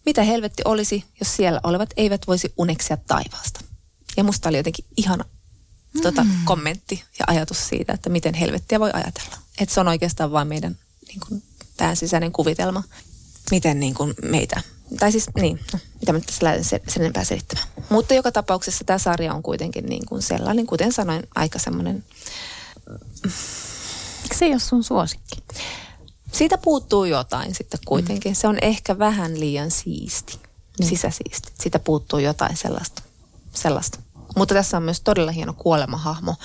[0.06, 3.60] mitä helvetti olisi, jos siellä olevat eivät voisi uneksia taivaasta.
[4.18, 5.26] Ja musta oli jotenkin ihana
[6.02, 9.38] tota, kommentti ja ajatus siitä, että miten helvettiä voi ajatella.
[9.60, 10.78] Että se on oikeastaan vain meidän
[11.08, 11.44] niin kuin,
[11.78, 12.84] pään sisäinen kuvitelma,
[13.52, 14.62] miten niin kuin, meitä,
[15.00, 17.68] tai siis niin, no, mitä mä tässä lähden sen, enempää selittämään.
[17.90, 22.04] Mutta joka tapauksessa tämä sarja on kuitenkin niin kuin sellainen, kuten sanoin, aika semmoinen,
[24.24, 25.44] Miksi se ei ole sun suosikki?
[26.34, 28.36] siitä puuttuu jotain sitten kuitenkin.
[28.36, 30.40] Se on ehkä vähän liian siisti,
[30.82, 31.52] sisäsiisti.
[31.62, 33.02] Siitä puuttuu jotain sellaista.
[33.54, 34.00] sellaista.
[34.38, 36.36] Mutta tässä on myös todella hieno kuolemahahmo,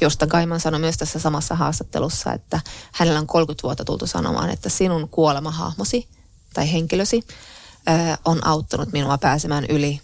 [0.00, 2.60] josta Gaiman sanoi myös tässä samassa haastattelussa, että
[2.92, 6.08] hänellä on 30 vuotta tultu sanomaan, että sinun kuolemahahmosi
[6.54, 7.22] tai henkilösi
[8.24, 10.00] on auttanut minua pääsemään yli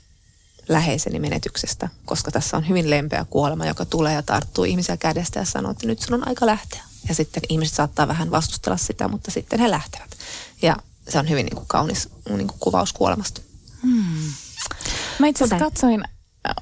[0.69, 5.45] läheiseni menetyksestä, koska tässä on hyvin lempeä kuolema, joka tulee ja tarttuu ihmisiä kädestä ja
[5.45, 6.83] sanoo, että nyt sun on aika lähteä.
[7.09, 10.11] Ja sitten ihmiset saattaa vähän vastustella sitä, mutta sitten he lähtevät.
[10.63, 10.77] Ja
[11.09, 13.41] se on hyvin niin kuin kaunis niin kuin kuvaus kuolemasta.
[15.19, 16.05] Mä itse asiassa katsoin,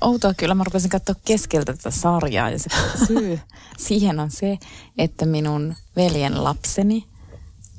[0.01, 2.71] outoa kyllä, mä rupesin katsoa keskeltä tätä sarjaa ja se
[3.07, 3.41] syy
[3.89, 4.59] siihen on se,
[4.99, 7.09] että minun veljen lapseni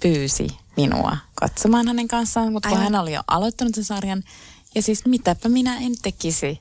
[0.02, 0.48] pyysi
[0.78, 4.24] minua katsomaan hänen kanssaan, mutta kun hän oli jo aloittanut sen sarjan.
[4.76, 6.60] Ja siis mitäpä minä en tekisi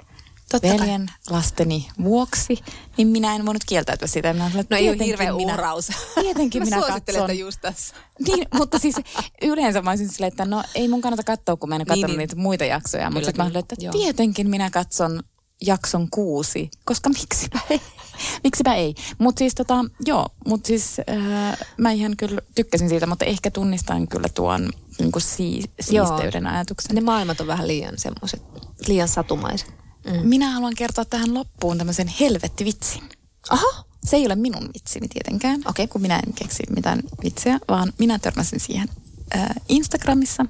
[0.50, 0.78] Totta kai.
[0.78, 2.58] veljen lasteni vuoksi,
[2.96, 4.32] niin minä en voinut kieltäytyä siitä.
[4.32, 5.88] Minä sanoin, että No ei ole hirveä minä, uhraus.
[6.14, 7.38] Tietenkin Mä minä suosittelen katson.
[7.38, 7.94] just tässä.
[8.26, 8.96] Niin, mutta siis
[9.42, 12.06] yleensä mä olisin silleen, että no ei mun kannata katsoa, kun mä en ole Niin,
[12.06, 12.18] niin.
[12.18, 13.10] niitä muita jaksoja.
[13.10, 13.92] Mutta sitten mä olin, että Joo.
[13.92, 15.22] tietenkin minä katson
[15.66, 17.80] jakson kuusi, koska miksipä ei.
[18.44, 18.94] miksipä ei.
[19.18, 24.08] Mutta siis tota, joo, mutta siis äh, mä ihan kyllä tykkäsin siitä, mutta ehkä tunnistan
[24.08, 26.06] kyllä tuon niin kuin sii, Joo.
[26.06, 26.94] siisteyden ajatuksen.
[26.94, 28.42] Ne maailmat on vähän liian semmoiset,
[28.86, 29.74] liian satumaiset.
[30.04, 30.28] Mm.
[30.28, 33.02] Minä haluan kertoa tähän loppuun tämmöisen helvettivitsin.
[33.50, 35.86] Aha, Se ei ole minun vitsini tietenkään, okay.
[35.86, 38.88] kun minä en keksi mitään vitsiä, vaan minä törmäsin siihen
[39.36, 40.46] äh, Instagramissa.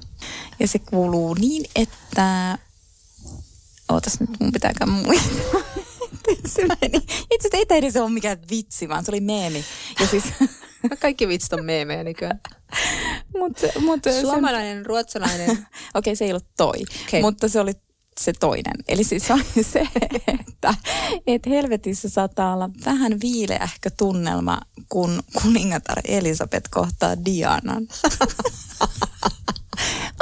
[0.59, 2.57] Ja se kuuluu niin, että...
[3.89, 5.61] Ootas nyt, mun pitääkään muistaa.
[6.47, 6.97] Se meni.
[7.31, 9.65] Itse asiassa ei edes ole mikään vitsi, vaan se oli meemi.
[9.99, 10.23] Ja siis,
[11.01, 12.39] kaikki vitsit on meemejä nykyään.
[13.79, 15.67] mutta se, Suomalainen, ruotsalainen.
[15.95, 17.21] Okei, se ei ollut toi, Okei.
[17.21, 17.73] mutta se oli
[18.19, 18.73] se toinen.
[18.87, 19.87] Eli siis se oli se,
[20.27, 20.73] että,
[21.27, 27.87] että helvetissä saattaa olla vähän viileähkö tunnelma, kun kuningatar Elisabeth kohtaa Dianan.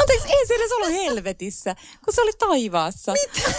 [0.03, 1.75] Anteeksi, ei se edes ollut helvetissä,
[2.05, 3.11] kun se oli taivaassa.
[3.11, 3.51] Mitä?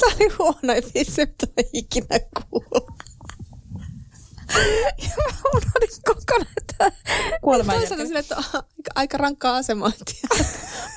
[0.00, 2.88] Tämä oli huono vitsi, mitä ikinä kuullut.
[5.16, 6.92] Mä unohdin kokonaan, että
[7.42, 10.28] kuoleman Toisaalta sille, että on aika, aika rankkaa asemointia.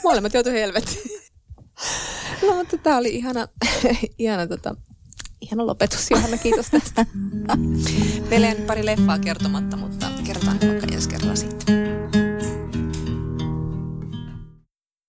[0.03, 1.21] Molemmat joutu helvettiin.
[2.41, 3.47] No, mutta tämä oli ihana,
[4.17, 4.75] ihana, tota,
[5.41, 6.37] ihana lopetus, Johanna.
[6.37, 7.05] Kiitos tästä.
[8.29, 11.76] Meillä on pari leffaa kertomatta, mutta kerrotaan vaikka ensi kerralla sitten.